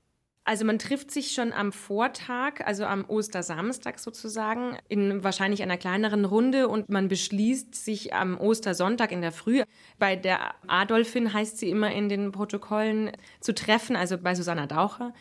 Also 0.49 0.65
man 0.65 0.79
trifft 0.79 1.11
sich 1.11 1.33
schon 1.33 1.53
am 1.53 1.71
Vortag, 1.71 2.65
also 2.65 2.83
am 2.83 3.05
Ostersamstag 3.07 3.99
sozusagen, 3.99 4.79
in 4.87 5.23
wahrscheinlich 5.23 5.61
einer 5.61 5.77
kleineren 5.77 6.25
Runde 6.25 6.67
und 6.67 6.89
man 6.89 7.07
beschließt, 7.07 7.75
sich 7.75 8.15
am 8.15 8.35
Ostersonntag 8.39 9.11
in 9.11 9.21
der 9.21 9.31
Früh 9.31 9.61
bei 9.99 10.15
der 10.15 10.55
Adolfin, 10.65 11.33
heißt 11.33 11.59
sie 11.59 11.69
immer 11.69 11.91
in 11.91 12.09
den 12.09 12.31
Protokollen, 12.31 13.11
zu 13.41 13.53
treffen, 13.53 13.95
also 13.95 14.17
bei 14.17 14.33
Susanna 14.33 14.65
Daucher. 14.65 15.13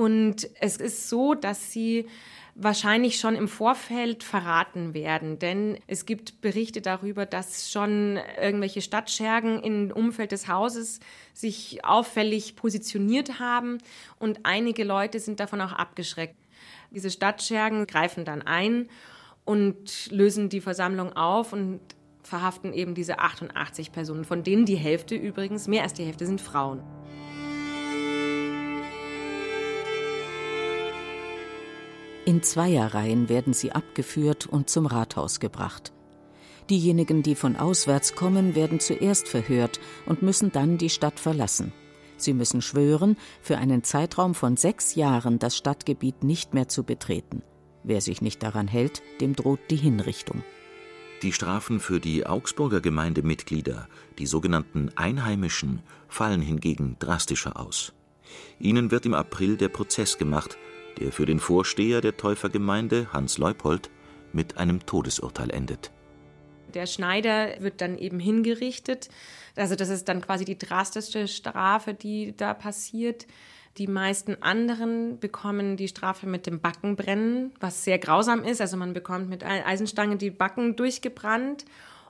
Und 0.00 0.48
es 0.58 0.78
ist 0.78 1.10
so, 1.10 1.34
dass 1.34 1.72
sie 1.72 2.06
wahrscheinlich 2.54 3.20
schon 3.20 3.34
im 3.36 3.48
Vorfeld 3.48 4.24
verraten 4.24 4.94
werden, 4.94 5.38
denn 5.38 5.78
es 5.88 6.06
gibt 6.06 6.40
Berichte 6.40 6.80
darüber, 6.80 7.26
dass 7.26 7.70
schon 7.70 8.18
irgendwelche 8.40 8.80
Stadtschergen 8.80 9.62
im 9.62 9.90
Umfeld 9.90 10.32
des 10.32 10.48
Hauses 10.48 11.00
sich 11.34 11.84
auffällig 11.84 12.56
positioniert 12.56 13.40
haben 13.40 13.76
und 14.18 14.40
einige 14.44 14.84
Leute 14.84 15.20
sind 15.20 15.38
davon 15.38 15.60
auch 15.60 15.72
abgeschreckt. 15.72 16.36
Diese 16.90 17.10
Stadtschergen 17.10 17.86
greifen 17.86 18.24
dann 18.24 18.40
ein 18.40 18.88
und 19.44 20.10
lösen 20.10 20.48
die 20.48 20.62
Versammlung 20.62 21.12
auf 21.12 21.52
und 21.52 21.78
verhaften 22.22 22.72
eben 22.72 22.94
diese 22.94 23.18
88 23.18 23.92
Personen, 23.92 24.24
von 24.24 24.44
denen 24.44 24.64
die 24.64 24.76
Hälfte 24.76 25.14
übrigens, 25.14 25.68
mehr 25.68 25.82
als 25.82 25.92
die 25.92 26.04
Hälfte 26.04 26.24
sind 26.24 26.40
Frauen. 26.40 26.82
In 32.26 32.42
Zweierreihen 32.42 33.28
werden 33.28 33.52
sie 33.52 33.72
abgeführt 33.72 34.46
und 34.46 34.68
zum 34.68 34.86
Rathaus 34.86 35.40
gebracht. 35.40 35.92
Diejenigen, 36.68 37.22
die 37.22 37.34
von 37.34 37.56
auswärts 37.56 38.14
kommen, 38.14 38.54
werden 38.54 38.78
zuerst 38.78 39.26
verhört 39.26 39.80
und 40.06 40.22
müssen 40.22 40.52
dann 40.52 40.78
die 40.78 40.90
Stadt 40.90 41.18
verlassen. 41.18 41.72
Sie 42.16 42.34
müssen 42.34 42.62
schwören, 42.62 43.16
für 43.40 43.56
einen 43.56 43.82
Zeitraum 43.82 44.34
von 44.34 44.56
sechs 44.56 44.94
Jahren 44.94 45.38
das 45.38 45.56
Stadtgebiet 45.56 46.22
nicht 46.22 46.54
mehr 46.54 46.68
zu 46.68 46.84
betreten. 46.84 47.42
Wer 47.82 48.00
sich 48.02 48.20
nicht 48.20 48.42
daran 48.42 48.68
hält, 48.68 49.02
dem 49.20 49.34
droht 49.34 49.60
die 49.70 49.76
Hinrichtung. 49.76 50.44
Die 51.22 51.32
Strafen 51.32 51.80
für 51.80 52.00
die 52.00 52.26
Augsburger 52.26 52.80
Gemeindemitglieder, 52.80 53.88
die 54.18 54.26
sogenannten 54.26 54.90
Einheimischen, 54.96 55.80
fallen 56.08 56.42
hingegen 56.42 56.96
drastischer 56.98 57.58
aus. 57.58 57.92
Ihnen 58.58 58.90
wird 58.90 59.06
im 59.06 59.14
April 59.14 59.56
der 59.56 59.68
Prozess 59.68 60.18
gemacht, 60.18 60.56
der 60.98 61.12
für 61.12 61.26
den 61.26 61.38
Vorsteher 61.38 62.00
der 62.00 62.16
Täufergemeinde, 62.16 63.12
Hans 63.12 63.38
Leupold, 63.38 63.90
mit 64.32 64.58
einem 64.58 64.86
Todesurteil 64.86 65.50
endet. 65.50 65.90
Der 66.74 66.86
Schneider 66.86 67.60
wird 67.60 67.80
dann 67.80 67.98
eben 67.98 68.20
hingerichtet. 68.20 69.08
Also 69.56 69.74
das 69.74 69.88
ist 69.88 70.08
dann 70.08 70.20
quasi 70.20 70.44
die 70.44 70.58
drastischste 70.58 71.26
Strafe, 71.26 71.94
die 71.94 72.36
da 72.36 72.54
passiert. 72.54 73.26
Die 73.78 73.86
meisten 73.86 74.42
anderen 74.42 75.18
bekommen 75.18 75.76
die 75.76 75.88
Strafe 75.88 76.26
mit 76.26 76.46
dem 76.46 76.60
Backenbrennen, 76.60 77.52
was 77.60 77.84
sehr 77.84 77.98
grausam 77.98 78.44
ist. 78.44 78.60
Also 78.60 78.76
man 78.76 78.92
bekommt 78.92 79.28
mit 79.28 79.44
Eisenstangen 79.44 80.18
die 80.18 80.30
Backen 80.30 80.76
durchgebrannt 80.76 81.64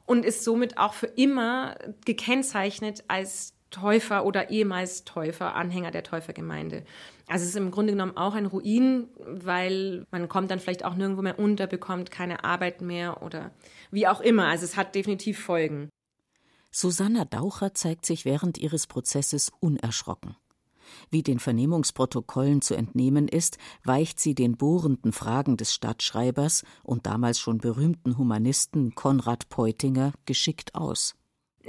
und 0.07 0.25
ist 0.25 0.45
somit 0.45 0.79
auch 0.79 0.95
für 0.95 1.07
immer 1.07 1.77
gekennzeichnet 2.05 3.05
als 3.09 3.55
Täufer 3.71 4.25
oder 4.25 4.51
ehemals 4.51 5.05
Täufer, 5.05 5.55
Anhänger 5.55 5.91
der 5.91 6.03
Täufergemeinde. 6.03 6.85
Also 7.29 7.45
es 7.45 7.51
ist 7.51 7.57
im 7.57 7.71
Grunde 7.71 7.93
genommen 7.93 8.17
auch 8.17 8.35
ein 8.35 8.47
Ruin, 8.47 9.09
weil 9.25 10.05
man 10.11 10.29
kommt 10.29 10.51
dann 10.51 10.59
vielleicht 10.59 10.85
auch 10.85 10.95
nirgendwo 10.95 11.23
mehr 11.23 11.39
unter, 11.39 11.67
bekommt 11.67 12.11
keine 12.11 12.45
Arbeit 12.45 12.83
mehr 12.83 13.23
oder 13.23 13.53
wie 13.91 14.09
auch 14.09 14.21
immer. 14.21 14.47
Also 14.47 14.65
es 14.65 14.77
hat 14.77 14.95
definitiv 14.95 15.39
Folgen. 15.39 15.89
Susanna 16.73 17.25
Daucher 17.25 17.75
zeigt 17.75 18.07
sich 18.07 18.25
während 18.25 18.59
ihres 18.59 18.87
Prozesses 18.87 19.51
unerschrocken. 19.61 20.37
Wie 21.09 21.23
den 21.23 21.39
Vernehmungsprotokollen 21.39 22.63
zu 22.63 22.75
entnehmen 22.75 23.29
ist, 23.29 23.59
weicht 23.85 24.19
sie 24.19 24.35
den 24.35 24.57
bohrenden 24.57 25.13
Fragen 25.13 25.57
des 25.57 25.73
Stadtschreibers 25.73 26.65
und 26.83 27.07
damals 27.07 27.39
schon 27.39 27.59
berühmten 27.59 28.19
Humanisten 28.19 28.95
Konrad 28.97 29.49
Peutinger 29.49 30.13
geschickt 30.27 30.75
aus 30.75 31.15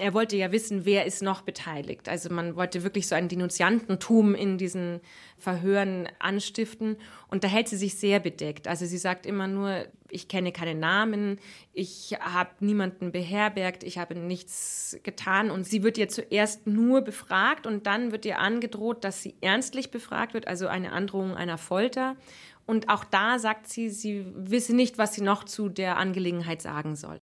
er 0.01 0.15
wollte 0.15 0.35
ja 0.35 0.51
wissen, 0.51 0.83
wer 0.83 1.05
ist 1.05 1.21
noch 1.21 1.41
beteiligt. 1.41 2.09
Also 2.09 2.33
man 2.33 2.55
wollte 2.55 2.83
wirklich 2.83 3.07
so 3.07 3.13
ein 3.13 3.27
Denunziantentum 3.27 4.33
in 4.33 4.57
diesen 4.57 4.99
Verhören 5.37 6.09
anstiften. 6.17 6.97
Und 7.29 7.43
da 7.43 7.47
hält 7.47 7.67
sie 7.69 7.77
sich 7.77 7.95
sehr 7.95 8.19
bedeckt. 8.19 8.67
Also 8.67 8.87
sie 8.87 8.97
sagt 8.97 9.27
immer 9.27 9.47
nur, 9.47 9.85
ich 10.09 10.27
kenne 10.27 10.51
keine 10.51 10.73
Namen, 10.73 11.39
ich 11.71 12.17
habe 12.19 12.49
niemanden 12.59 13.11
beherbergt, 13.11 13.83
ich 13.83 13.99
habe 13.99 14.15
nichts 14.15 14.97
getan. 15.03 15.51
Und 15.51 15.65
sie 15.65 15.83
wird 15.83 15.99
ja 15.99 16.07
zuerst 16.07 16.65
nur 16.65 17.01
befragt 17.01 17.67
und 17.67 17.85
dann 17.85 18.11
wird 18.11 18.25
ihr 18.25 18.39
angedroht, 18.39 19.03
dass 19.03 19.21
sie 19.21 19.35
ernstlich 19.39 19.91
befragt 19.91 20.33
wird, 20.33 20.47
also 20.47 20.67
eine 20.67 20.93
Androhung 20.93 21.35
einer 21.35 21.59
Folter. 21.59 22.17
Und 22.65 22.89
auch 22.89 23.03
da 23.03 23.37
sagt 23.37 23.67
sie, 23.67 23.89
sie 23.89 24.25
wisse 24.35 24.75
nicht, 24.75 24.97
was 24.97 25.13
sie 25.13 25.21
noch 25.21 25.43
zu 25.43 25.69
der 25.69 25.97
Angelegenheit 25.97 26.61
sagen 26.61 26.95
soll. 26.95 27.19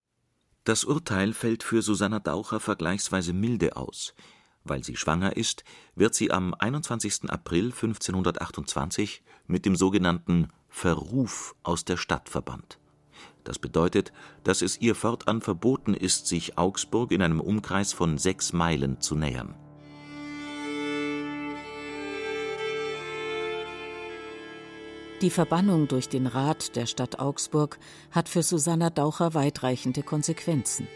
Das 0.69 0.83
Urteil 0.83 1.33
fällt 1.33 1.63
für 1.63 1.81
Susanna 1.81 2.19
Daucher 2.19 2.59
vergleichsweise 2.59 3.33
milde 3.33 3.75
aus. 3.75 4.13
Weil 4.63 4.83
sie 4.83 4.95
schwanger 4.95 5.35
ist, 5.35 5.63
wird 5.95 6.13
sie 6.13 6.29
am 6.29 6.53
21. 6.53 7.27
April 7.27 7.71
1528 7.71 9.23
mit 9.47 9.65
dem 9.65 9.75
sogenannten 9.75 10.49
Verruf 10.67 11.55
aus 11.63 11.85
der 11.85 11.97
Stadt 11.97 12.29
verbannt. 12.29 12.77
Das 13.43 13.57
bedeutet, 13.57 14.13
dass 14.43 14.61
es 14.61 14.79
ihr 14.79 14.93
fortan 14.93 15.41
verboten 15.41 15.95
ist, 15.95 16.27
sich 16.27 16.59
Augsburg 16.59 17.13
in 17.13 17.23
einem 17.23 17.41
Umkreis 17.41 17.91
von 17.91 18.19
sechs 18.19 18.53
Meilen 18.53 19.01
zu 19.01 19.15
nähern. 19.15 19.55
Die 25.21 25.29
Verbannung 25.29 25.89
durch 25.89 26.07
den 26.07 26.27
Rat 26.27 26.77
der 26.77 26.85
Stadt 26.85 27.19
Augsburg 27.19 27.77
hat 28.09 28.29
für 28.29 28.41
Susanna 28.41 28.89
Daucher 28.89 29.33
weitreichende 29.33 30.01
Konsequenzen. 30.01 30.87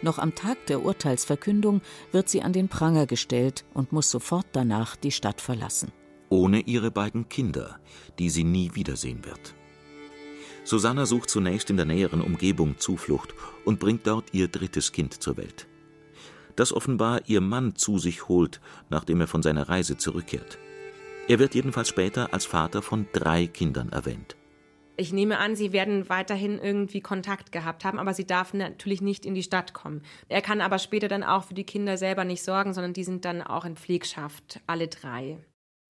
Noch 0.00 0.20
am 0.20 0.36
Tag 0.36 0.66
der 0.66 0.84
Urteilsverkündung 0.84 1.80
wird 2.12 2.28
sie 2.28 2.42
an 2.42 2.52
den 2.52 2.68
Pranger 2.68 3.06
gestellt 3.06 3.64
und 3.74 3.90
muss 3.90 4.12
sofort 4.12 4.46
danach 4.52 4.94
die 4.94 5.10
Stadt 5.10 5.40
verlassen. 5.40 5.90
Ohne 6.28 6.60
ihre 6.60 6.92
beiden 6.92 7.28
Kinder, 7.28 7.80
die 8.20 8.30
sie 8.30 8.44
nie 8.44 8.70
wiedersehen 8.74 9.24
wird. 9.24 9.54
Susanna 10.62 11.04
sucht 11.04 11.28
zunächst 11.28 11.68
in 11.68 11.78
der 11.78 11.86
näheren 11.86 12.20
Umgebung 12.20 12.78
Zuflucht 12.78 13.34
und 13.64 13.80
bringt 13.80 14.06
dort 14.06 14.32
ihr 14.32 14.46
drittes 14.46 14.92
Kind 14.92 15.20
zur 15.20 15.36
Welt. 15.36 15.66
Das 16.54 16.72
offenbar 16.72 17.22
ihr 17.26 17.40
Mann 17.40 17.74
zu 17.74 17.98
sich 17.98 18.28
holt, 18.28 18.60
nachdem 18.88 19.20
er 19.20 19.26
von 19.26 19.42
seiner 19.42 19.68
Reise 19.68 19.96
zurückkehrt. 19.96 20.58
Er 21.28 21.38
wird 21.38 21.54
jedenfalls 21.54 21.90
später 21.90 22.32
als 22.32 22.46
Vater 22.46 22.80
von 22.80 23.06
drei 23.12 23.46
Kindern 23.46 23.90
erwähnt. 23.90 24.34
Ich 24.96 25.12
nehme 25.12 25.38
an, 25.38 25.56
sie 25.56 25.72
werden 25.72 26.08
weiterhin 26.08 26.58
irgendwie 26.58 27.02
Kontakt 27.02 27.52
gehabt 27.52 27.84
haben, 27.84 27.98
aber 27.98 28.14
sie 28.14 28.26
darf 28.26 28.54
natürlich 28.54 29.02
nicht 29.02 29.26
in 29.26 29.34
die 29.34 29.42
Stadt 29.42 29.74
kommen. 29.74 30.02
Er 30.28 30.40
kann 30.40 30.62
aber 30.62 30.78
später 30.78 31.06
dann 31.06 31.22
auch 31.22 31.44
für 31.44 31.54
die 31.54 31.64
Kinder 31.64 31.98
selber 31.98 32.24
nicht 32.24 32.42
sorgen, 32.42 32.72
sondern 32.72 32.94
die 32.94 33.04
sind 33.04 33.26
dann 33.26 33.42
auch 33.42 33.66
in 33.66 33.76
Pflegschaft, 33.76 34.60
alle 34.66 34.88
drei. 34.88 35.38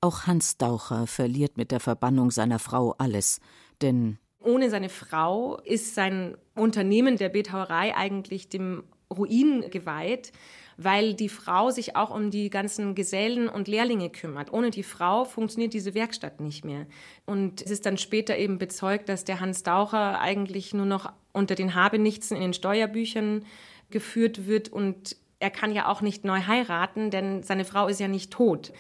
Auch 0.00 0.26
Hans 0.26 0.59
Daucher 0.59 1.07
verliert 1.07 1.57
mit 1.57 1.71
der 1.71 1.80
Verbannung 1.80 2.33
seiner 2.33 2.59
Frau 2.59 2.97
alles, 2.99 3.40
denn 3.80 4.18
ohne 4.40 4.71
seine 4.71 4.88
Frau 4.88 5.59
ist 5.59 5.95
sein 5.95 6.37
Unternehmen 6.57 7.16
der 7.16 7.28
Bildhauerei 7.28 7.97
eigentlich 7.97 8.49
dem 8.49 8.85
Ruin 9.11 9.71
geweiht 9.71 10.33
weil 10.78 11.12
die 11.12 11.28
Frau 11.28 11.70
sich 11.70 11.97
auch 11.97 12.11
um 12.11 12.30
die 12.30 12.50
ganzen 12.50 12.94
Gesellen 12.94 13.49
und 13.49 13.66
Lehrlinge 13.66 14.11
kümmert. 14.11 14.52
Ohne 14.52 14.70
die 14.70 14.85
Frau 14.85 15.25
funktioniert 15.25 15.75
diese 15.75 15.92
Werkstatt 15.92 16.40
nicht 16.40 16.64
mehr. 16.64 16.87
Und 17.26 17.61
es 17.61 17.73
ist 17.73 17.85
dann 17.85 17.99
später 17.99 18.38
eben 18.38 18.58
bezeugt, 18.58 19.08
dass 19.08 19.25
der 19.25 19.40
Hans 19.40 19.64
Daucher 19.64 20.20
eigentlich 20.20 20.73
nur 20.73 20.87
noch 20.87 21.12
unter 21.32 21.56
den 21.56 21.75
Habenichtsen 21.75 22.37
in 22.37 22.42
den 22.44 22.54
Steuerbüchern 22.54 23.44
geführt 23.90 24.47
wird 24.47 24.68
und 24.68 25.16
er 25.40 25.50
kann 25.50 25.73
ja 25.73 25.87
auch 25.87 26.00
nicht 26.00 26.25
neu 26.25 26.40
heiraten, 26.47 27.11
denn 27.11 27.42
seine 27.42 27.64
Frau 27.64 27.87
ist 27.87 28.00
ja 28.00 28.08
nicht 28.08 28.32
tot. 28.32 28.73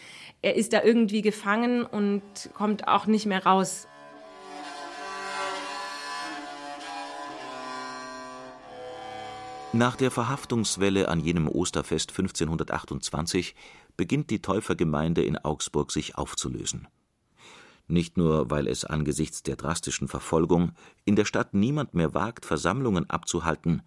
Er 0.42 0.56
ist 0.56 0.72
da 0.72 0.82
irgendwie 0.82 1.22
gefangen 1.22 1.84
und 1.84 2.22
kommt 2.54 2.88
auch 2.88 3.06
nicht 3.06 3.26
mehr 3.26 3.44
raus. 3.44 3.86
Nach 9.74 9.96
der 9.96 10.10
Verhaftungswelle 10.10 11.08
an 11.08 11.20
jenem 11.20 11.46
Osterfest 11.46 12.10
1528 12.10 13.54
beginnt 13.98 14.30
die 14.30 14.40
Täufergemeinde 14.40 15.22
in 15.22 15.36
Augsburg 15.36 15.92
sich 15.92 16.16
aufzulösen. 16.16 16.88
Nicht 17.86 18.16
nur, 18.16 18.50
weil 18.50 18.66
es 18.66 18.86
angesichts 18.86 19.42
der 19.42 19.56
drastischen 19.56 20.08
Verfolgung 20.08 20.72
in 21.04 21.16
der 21.16 21.26
Stadt 21.26 21.52
niemand 21.52 21.92
mehr 21.92 22.14
wagt, 22.14 22.46
Versammlungen 22.46 23.10
abzuhalten, 23.10 23.82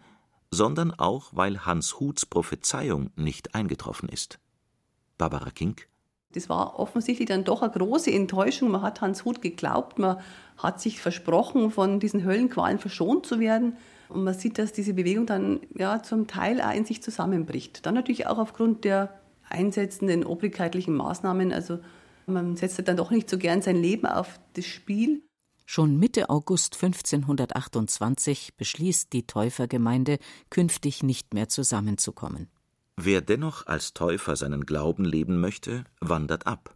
sondern 0.51 0.91
auch, 0.91 1.31
weil 1.33 1.65
Hans 1.65 1.99
Huths 1.99 2.27
Prophezeiung 2.27 3.09
nicht 3.15 3.55
eingetroffen 3.55 4.07
ist. 4.07 4.39
Barbara 5.17 5.49
Kink 5.49 5.87
das 6.33 6.47
war 6.47 6.79
offensichtlich 6.79 7.27
dann 7.27 7.43
doch 7.43 7.61
eine 7.61 7.71
große 7.71 8.11
Enttäuschung. 8.11 8.71
Man 8.71 8.81
hat 8.81 9.01
Hans 9.01 9.25
Huth 9.25 9.41
geglaubt, 9.41 9.99
man 9.99 10.17
hat 10.57 10.79
sich 10.79 11.01
versprochen, 11.01 11.71
von 11.71 11.99
diesen 11.99 12.23
Höllenqualen 12.23 12.79
verschont 12.79 13.25
zu 13.25 13.39
werden. 13.39 13.77
Und 14.11 14.23
man 14.23 14.33
sieht, 14.33 14.57
dass 14.57 14.73
diese 14.73 14.93
Bewegung 14.93 15.25
dann 15.25 15.61
ja 15.73 16.03
zum 16.03 16.27
Teil 16.27 16.61
auch 16.61 16.73
in 16.73 16.85
sich 16.85 17.01
zusammenbricht. 17.01 17.85
Dann 17.85 17.95
natürlich 17.95 18.27
auch 18.27 18.37
aufgrund 18.37 18.83
der 18.83 19.21
einsetzenden 19.49 20.25
obrigkeitlichen 20.25 20.95
Maßnahmen. 20.95 21.53
Also 21.53 21.79
man 22.25 22.55
setzt 22.57 22.85
dann 22.87 22.97
doch 22.97 23.11
nicht 23.11 23.29
so 23.29 23.37
gern 23.37 23.61
sein 23.61 23.77
Leben 23.77 24.05
auf 24.05 24.39
das 24.53 24.65
Spiel. 24.65 25.23
Schon 25.65 25.97
Mitte 25.97 26.29
August 26.29 26.75
1528 26.75 28.55
beschließt 28.57 29.13
die 29.13 29.25
Täufergemeinde, 29.25 30.17
künftig 30.49 31.03
nicht 31.03 31.33
mehr 31.33 31.47
zusammenzukommen. 31.47 32.49
Wer 32.97 33.21
dennoch 33.21 33.67
als 33.67 33.93
Täufer 33.93 34.35
seinen 34.35 34.65
Glauben 34.65 35.05
leben 35.05 35.39
möchte, 35.39 35.85
wandert 36.01 36.45
ab. 36.45 36.75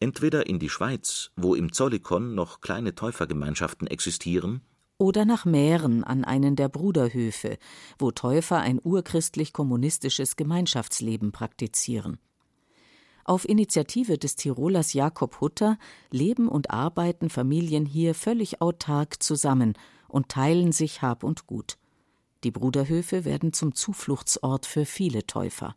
Entweder 0.00 0.46
in 0.46 0.58
die 0.58 0.68
Schweiz, 0.68 1.30
wo 1.36 1.54
im 1.54 1.72
Zollikon 1.72 2.34
noch 2.34 2.60
kleine 2.60 2.94
Täufergemeinschaften 2.94 3.86
existieren, 3.86 4.62
oder 5.00 5.24
nach 5.24 5.46
Mähren 5.46 6.04
an 6.04 6.24
einen 6.24 6.56
der 6.56 6.68
Bruderhöfe, 6.68 7.56
wo 7.98 8.10
Täufer 8.10 8.58
ein 8.58 8.78
urchristlich-kommunistisches 8.82 10.36
Gemeinschaftsleben 10.36 11.32
praktizieren. 11.32 12.18
Auf 13.24 13.48
Initiative 13.48 14.18
des 14.18 14.36
Tirolers 14.36 14.92
Jakob 14.92 15.40
Hutter 15.40 15.78
leben 16.10 16.48
und 16.48 16.70
arbeiten 16.70 17.30
Familien 17.30 17.86
hier 17.86 18.14
völlig 18.14 18.60
autark 18.60 19.22
zusammen 19.22 19.72
und 20.06 20.28
teilen 20.28 20.72
sich 20.72 21.00
Hab 21.00 21.24
und 21.24 21.46
Gut. 21.46 21.78
Die 22.44 22.50
Bruderhöfe 22.50 23.24
werden 23.24 23.54
zum 23.54 23.74
Zufluchtsort 23.74 24.66
für 24.66 24.84
viele 24.84 25.26
Täufer. 25.26 25.76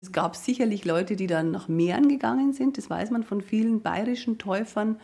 Es 0.00 0.10
gab 0.10 0.34
sicherlich 0.34 0.84
Leute, 0.84 1.14
die 1.14 1.28
dann 1.28 1.52
nach 1.52 1.68
Mähren 1.68 2.08
gegangen 2.08 2.52
sind, 2.52 2.78
das 2.78 2.90
weiß 2.90 3.10
man 3.10 3.22
von 3.22 3.42
vielen 3.42 3.82
bayerischen 3.82 4.38
Täufern, 4.38 4.98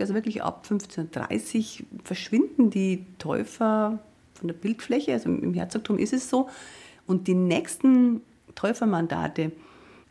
also 0.00 0.14
wirklich 0.14 0.42
ab 0.42 0.58
1530 0.64 1.86
verschwinden 2.04 2.70
die 2.70 3.06
Täufer 3.18 3.98
von 4.34 4.48
der 4.48 4.54
Bildfläche, 4.54 5.12
also 5.12 5.28
im 5.28 5.54
Herzogtum 5.54 5.98
ist 5.98 6.12
es 6.12 6.30
so. 6.30 6.48
Und 7.06 7.26
die 7.26 7.34
nächsten 7.34 8.22
Täufermandate, 8.54 9.52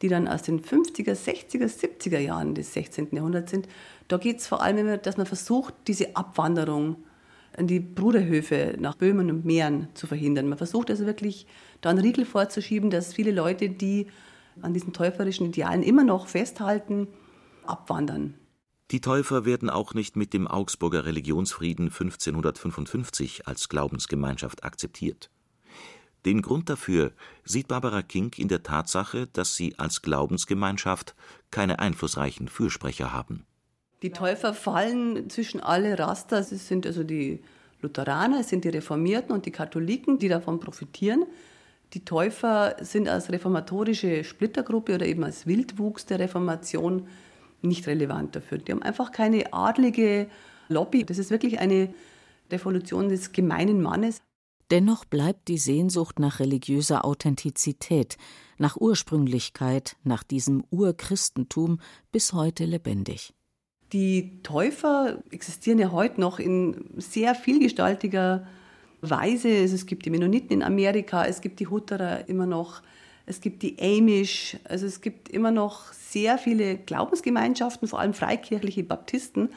die 0.02 0.10
dann 0.10 0.28
aus 0.28 0.43
den 0.43 0.62
50er, 0.62 1.13
60er, 1.13 1.67
70er 1.67 2.19
Jahren 2.19 2.56
des 2.56 2.73
16. 2.73 3.10
Jahrhunderts 3.12 3.52
sind, 3.52 3.67
da 4.08 4.17
geht 4.17 4.39
es 4.39 4.47
vor 4.47 4.62
allem 4.62 4.78
immer, 4.78 4.97
dass 4.97 5.17
man 5.17 5.26
versucht, 5.26 5.73
diese 5.88 6.15
Abwanderung 6.15 6.97
an 7.58 7.67
die 7.67 7.80
Bruderhöfe 7.80 8.76
nach 8.80 8.95
Böhmen 8.95 9.30
und 9.30 9.45
Mähren 9.45 9.88
zu 9.95 10.08
verhindern. 10.08 10.47
Man 10.47 10.58
versucht 10.58 10.89
also 10.89 11.06
wirklich 11.06 11.47
da 11.82 11.89
einen 11.89 12.00
Riegel 12.00 12.26
vorzuschieben, 12.26 12.89
dass 12.89 13.13
viele 13.13 13.32
Leute, 13.32 13.69
die 13.69 14.08
an 14.62 14.73
diesen 14.73 14.93
täuferischen 14.93 15.47
Idealen 15.47 15.84
immer 15.84 16.04
noch 16.04 16.28
festhalten, 16.28 17.08
abwandern. 17.65 18.36
Die 18.91 19.02
Täufer 19.02 19.43
werden 19.43 19.69
auch 19.69 19.93
nicht 19.93 20.15
mit 20.15 20.34
dem 20.34 20.47
Augsburger 20.47 21.04
Religionsfrieden 21.04 21.88
1555 21.88 23.45
als 23.45 23.67
Glaubensgemeinschaft 23.67 24.63
akzeptiert. 24.63 25.30
Den 26.26 26.41
Grund 26.41 26.69
dafür 26.69 27.12
sieht 27.43 27.67
Barbara 27.67 28.02
Kink 28.02 28.39
in 28.39 28.47
der 28.47 28.63
Tatsache, 28.63 29.28
dass 29.28 29.56
sie 29.56 29.78
als 29.78 30.02
Glaubensgemeinschaft 30.02 31.15
keine 31.52 31.80
einflussreichen 31.80 32.47
Fürsprecher 32.47 33.12
haben. 33.12 33.45
Die 34.04 34.12
Täufer 34.12 34.54
fallen 34.54 35.30
zwischen 35.30 35.60
alle 35.60 36.00
Raster. 36.00 36.39
Es 36.39 36.50
sind 36.67 36.86
also 36.86 37.04
die 37.04 37.41
Lutheraner, 37.82 38.39
es 38.39 38.50
sind 38.50 38.63
die 38.63 38.69
Reformierten 38.69 39.34
und 39.34 39.45
die 39.45 39.52
Katholiken, 39.52 40.17
die 40.17 40.30
davon 40.30 40.60
profitieren. 40.60 41.26
Die 41.93 42.06
Täufer 42.06 42.76
sind 42.82 43.10
als 43.10 43.32
reformatorische 43.32 44.23
Splittergruppe 44.23 44.95
oder 44.95 45.06
eben 45.06 45.23
als 45.23 45.45
Wildwuchs 45.45 46.06
der 46.06 46.19
Reformation 46.19 47.08
nicht 47.62 47.88
relevant 47.88 48.36
dafür. 48.36 48.58
Die 48.58 48.72
haben 48.72 48.84
einfach 48.84 49.12
keine 49.12 49.54
adlige 49.54 50.28
Lobby. 50.70 51.06
Das 51.06 51.17
ist 51.17 51.32
wirklich 51.32 51.60
eine 51.60 51.93
Revolution 52.52 53.10
des 53.10 53.32
gemeinen 53.32 53.82
Mannes. 53.82 54.22
Dennoch 54.70 55.06
bleibt 55.06 55.48
die 55.48 55.58
Sehnsucht 55.58 56.20
nach 56.20 56.39
religiöser 56.39 57.06
Authentizität, 57.06 58.17
nach 58.58 58.76
Ursprünglichkeit, 58.76 59.96
nach 60.04 60.24
diesem 60.24 60.65
Urchristentum 60.72 61.80
bis 62.12 62.34
heute 62.34 62.65
lebendig. 62.65 63.34
Die 63.93 64.41
Täufer 64.43 65.24
existieren 65.32 65.80
ja 65.80 65.91
heute 65.93 66.20
noch 66.20 66.39
in 66.39 66.84
sehr 66.98 67.34
vielgestaltiger 67.34 68.46
Weise. 69.00 69.50
Es 69.50 69.86
gibt 69.86 70.06
die 70.06 70.10
Mennoniten 70.10 70.52
in 70.52 70.63
Amerika, 70.63 71.26
es 71.26 71.39
gibt 71.39 71.62
die 71.62 71.67
Hutterer 71.67 72.28
immer 72.28 72.46
noch, 72.46 72.82
es 73.28 73.42
gibt 73.42 73.62
die 73.62 73.78
Amish, 73.80 74.58
also 74.63 74.86
es 74.86 75.02
gibt 75.02 75.30
immer 75.30 75.52
noch 75.52 75.92
sehr 75.92 76.38
viele 76.38 76.78
Glaubensgemeinschaften, 76.78 77.88
vor 77.88 78.00
allem 78.00 78.13
freikirchliche 78.13 78.84
Baptisten, 78.84 79.50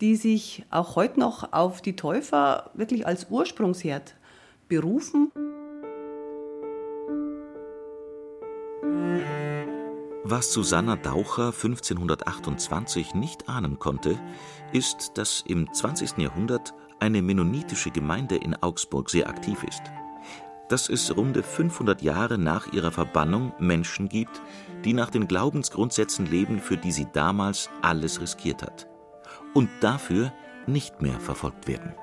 die 0.00 0.16
sich 0.16 0.64
auch 0.70 0.96
heute 0.96 1.20
noch 1.20 1.52
auf 1.52 1.82
die 1.82 1.96
Täufer 1.96 2.70
wirklich 2.74 3.06
als 3.06 3.26
Ursprungsherd 3.30 4.14
berufen. 4.68 5.30
Was 10.24 10.50
Susanna 10.54 10.96
Daucher 10.96 11.48
1528 11.48 13.14
nicht 13.14 13.50
ahnen 13.50 13.78
konnte, 13.78 14.18
ist, 14.72 15.12
dass 15.16 15.44
im 15.46 15.70
20. 15.70 16.16
Jahrhundert 16.16 16.72
eine 17.00 17.20
mennonitische 17.20 17.90
Gemeinde 17.90 18.36
in 18.36 18.56
Augsburg 18.62 19.10
sehr 19.10 19.28
aktiv 19.28 19.62
ist 19.64 19.82
dass 20.68 20.88
es 20.88 21.16
runde 21.16 21.42
500 21.42 22.02
Jahre 22.02 22.38
nach 22.38 22.72
ihrer 22.72 22.90
Verbannung 22.90 23.52
Menschen 23.58 24.08
gibt, 24.08 24.42
die 24.84 24.92
nach 24.92 25.10
den 25.10 25.28
Glaubensgrundsätzen 25.28 26.26
leben, 26.26 26.60
für 26.60 26.76
die 26.76 26.92
sie 26.92 27.06
damals 27.12 27.70
alles 27.82 28.20
riskiert 28.20 28.62
hat 28.62 28.88
und 29.54 29.68
dafür 29.80 30.32
nicht 30.66 31.02
mehr 31.02 31.20
verfolgt 31.20 31.68
werden. 31.68 31.94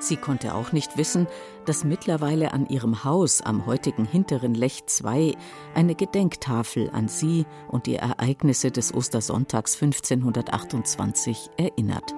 Sie 0.00 0.16
konnte 0.16 0.54
auch 0.54 0.70
nicht 0.70 0.96
wissen, 0.96 1.26
dass 1.66 1.82
mittlerweile 1.82 2.52
an 2.52 2.68
ihrem 2.68 3.02
Haus 3.02 3.42
am 3.42 3.66
heutigen 3.66 4.04
hinteren 4.04 4.54
Lech 4.54 4.86
2 4.86 5.34
eine 5.74 5.94
Gedenktafel 5.96 6.90
an 6.90 7.08
sie 7.08 7.46
und 7.68 7.86
die 7.86 7.96
Ereignisse 7.96 8.70
des 8.70 8.94
Ostersonntags 8.94 9.74
1528 9.74 11.50
erinnert. 11.56 12.14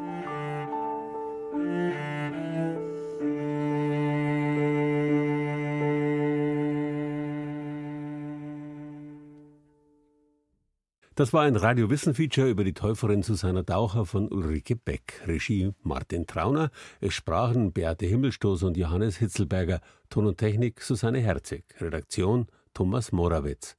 Das 11.20 11.34
war 11.34 11.42
ein 11.42 11.56
Radio-Wissen-Feature 11.56 12.48
über 12.48 12.64
die 12.64 12.72
Täuferin 12.72 13.22
Susanna 13.22 13.62
Daucher 13.62 14.06
von 14.06 14.32
Ulrike 14.32 14.74
Beck. 14.74 15.22
Regie 15.26 15.70
Martin 15.82 16.26
Trauner. 16.26 16.70
Es 16.98 17.12
sprachen 17.12 17.74
Beate 17.74 18.06
Himmelstoß 18.06 18.62
und 18.62 18.78
Johannes 18.78 19.18
Hitzelberger. 19.18 19.82
Ton 20.08 20.26
und 20.26 20.38
Technik 20.38 20.80
Susanne 20.80 21.20
Herzig. 21.20 21.64
Redaktion 21.78 22.46
Thomas 22.72 23.12
Morawitz. 23.12 23.76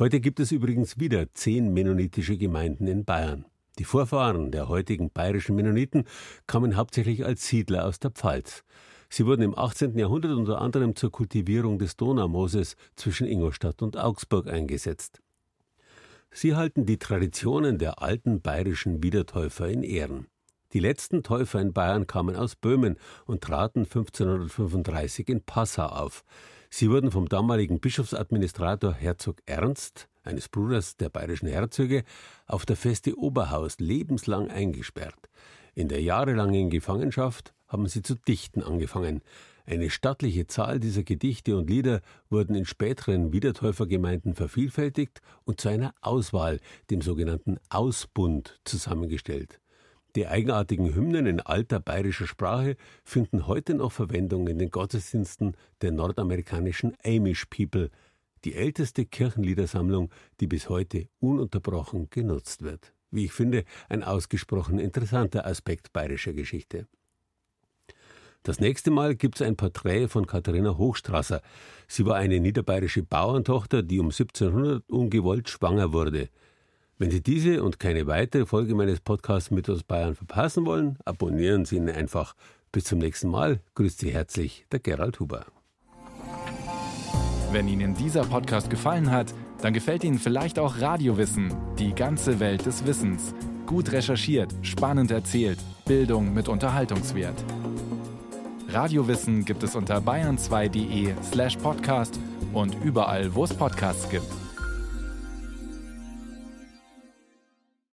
Heute 0.00 0.18
gibt 0.18 0.40
es 0.40 0.50
übrigens 0.50 0.98
wieder 0.98 1.32
zehn 1.32 1.72
mennonitische 1.72 2.36
Gemeinden 2.36 2.88
in 2.88 3.04
Bayern. 3.04 3.44
Die 3.78 3.84
Vorfahren 3.84 4.50
der 4.50 4.68
heutigen 4.68 5.12
bayerischen 5.12 5.54
Mennoniten 5.54 6.06
kamen 6.48 6.76
hauptsächlich 6.76 7.24
als 7.24 7.46
Siedler 7.46 7.86
aus 7.86 8.00
der 8.00 8.10
Pfalz. 8.10 8.64
Sie 9.08 9.26
wurden 9.26 9.42
im 9.42 9.56
18. 9.56 9.96
Jahrhundert 9.96 10.32
unter 10.32 10.60
anderem 10.60 10.96
zur 10.96 11.12
Kultivierung 11.12 11.78
des 11.78 11.96
Donaumooses 11.96 12.74
zwischen 12.96 13.28
Ingolstadt 13.28 13.80
und 13.80 13.96
Augsburg 13.96 14.48
eingesetzt. 14.48 15.20
Sie 16.32 16.54
halten 16.54 16.86
die 16.86 16.98
Traditionen 16.98 17.78
der 17.78 18.00
alten 18.02 18.40
bayerischen 18.40 19.02
Wiedertäufer 19.02 19.68
in 19.68 19.82
Ehren. 19.82 20.28
Die 20.72 20.78
letzten 20.78 21.24
Täufer 21.24 21.60
in 21.60 21.72
Bayern 21.72 22.06
kamen 22.06 22.36
aus 22.36 22.54
Böhmen 22.54 22.96
und 23.26 23.42
traten 23.42 23.80
1535 23.80 25.28
in 25.28 25.42
Passau 25.42 25.86
auf. 25.86 26.24
Sie 26.70 26.88
wurden 26.88 27.10
vom 27.10 27.28
damaligen 27.28 27.80
Bischofsadministrator 27.80 28.94
Herzog 28.94 29.38
Ernst, 29.46 30.08
eines 30.22 30.48
Bruders 30.48 30.96
der 30.96 31.08
bayerischen 31.08 31.48
Herzöge, 31.48 32.04
auf 32.46 32.64
der 32.64 32.76
Feste 32.76 33.18
Oberhaus 33.18 33.80
lebenslang 33.80 34.48
eingesperrt. 34.48 35.28
In 35.74 35.88
der 35.88 36.00
jahrelangen 36.00 36.70
Gefangenschaft 36.70 37.52
haben 37.66 37.88
sie 37.88 38.02
zu 38.02 38.14
dichten 38.14 38.62
angefangen. 38.62 39.22
Eine 39.70 39.88
stattliche 39.88 40.48
Zahl 40.48 40.80
dieser 40.80 41.04
Gedichte 41.04 41.56
und 41.56 41.70
Lieder 41.70 42.00
wurden 42.28 42.56
in 42.56 42.64
späteren 42.64 43.32
Wiedertäufergemeinden 43.32 44.34
vervielfältigt 44.34 45.20
und 45.44 45.60
zu 45.60 45.68
einer 45.68 45.94
Auswahl, 46.00 46.58
dem 46.90 47.02
sogenannten 47.02 47.56
Ausbund, 47.68 48.58
zusammengestellt. 48.64 49.60
Die 50.16 50.26
eigenartigen 50.26 50.92
Hymnen 50.92 51.26
in 51.26 51.38
alter 51.38 51.78
bayerischer 51.78 52.26
Sprache 52.26 52.76
finden 53.04 53.46
heute 53.46 53.74
noch 53.74 53.92
Verwendung 53.92 54.48
in 54.48 54.58
den 54.58 54.70
Gottesdiensten 54.70 55.56
der 55.82 55.92
nordamerikanischen 55.92 56.96
Amish 57.04 57.46
People, 57.46 57.90
die 58.44 58.56
älteste 58.56 59.06
Kirchenliedersammlung, 59.06 60.10
die 60.40 60.48
bis 60.48 60.68
heute 60.68 61.06
ununterbrochen 61.20 62.10
genutzt 62.10 62.62
wird. 62.62 62.92
Wie 63.12 63.26
ich 63.26 63.32
finde, 63.32 63.62
ein 63.88 64.02
ausgesprochen 64.02 64.80
interessanter 64.80 65.46
Aspekt 65.46 65.92
bayerischer 65.92 66.32
Geschichte. 66.32 66.88
Das 68.42 68.58
nächste 68.58 68.90
Mal 68.90 69.16
gibt 69.16 69.36
es 69.36 69.46
ein 69.46 69.56
Porträt 69.56 70.08
von 70.08 70.26
Katharina 70.26 70.78
Hochstrasser. 70.78 71.42
Sie 71.86 72.06
war 72.06 72.16
eine 72.16 72.40
niederbayerische 72.40 73.02
Bauerntochter, 73.02 73.82
die 73.82 73.98
um 73.98 74.06
1700 74.06 74.88
ungewollt 74.88 75.50
schwanger 75.50 75.92
wurde. 75.92 76.30
Wenn 76.96 77.10
Sie 77.10 77.22
diese 77.22 77.62
und 77.62 77.78
keine 77.78 78.06
weitere 78.06 78.46
Folge 78.46 78.74
meines 78.74 79.00
Podcasts 79.00 79.50
mit 79.50 79.68
aus 79.68 79.82
Bayern 79.82 80.14
verpassen 80.14 80.64
wollen, 80.64 80.98
abonnieren 81.04 81.66
Sie 81.66 81.76
ihn 81.76 81.90
einfach. 81.90 82.34
Bis 82.72 82.84
zum 82.84 82.98
nächsten 82.98 83.28
Mal. 83.28 83.60
Grüßt 83.74 83.98
Sie 83.98 84.12
herzlich, 84.12 84.64
der 84.72 84.80
Gerald 84.80 85.20
Huber. 85.20 85.44
Wenn 87.52 87.68
Ihnen 87.68 87.94
dieser 87.94 88.22
Podcast 88.22 88.70
gefallen 88.70 89.10
hat, 89.10 89.34
dann 89.60 89.74
gefällt 89.74 90.04
Ihnen 90.04 90.18
vielleicht 90.18 90.58
auch 90.58 90.80
Radiowissen, 90.80 91.54
die 91.78 91.94
ganze 91.94 92.40
Welt 92.40 92.64
des 92.64 92.86
Wissens. 92.86 93.34
Gut 93.66 93.92
recherchiert, 93.92 94.54
spannend 94.62 95.10
erzählt, 95.10 95.58
Bildung 95.84 96.32
mit 96.32 96.48
Unterhaltungswert. 96.48 97.44
Radiowissen 98.72 99.44
gibt 99.44 99.62
es 99.62 99.74
unter 99.74 99.98
bayern2.de 99.98 101.14
slash 101.22 101.56
podcast 101.56 102.20
und 102.52 102.76
überall, 102.84 103.34
wo 103.34 103.44
es 103.44 103.52
Podcasts 103.52 104.08
gibt. 104.08 104.26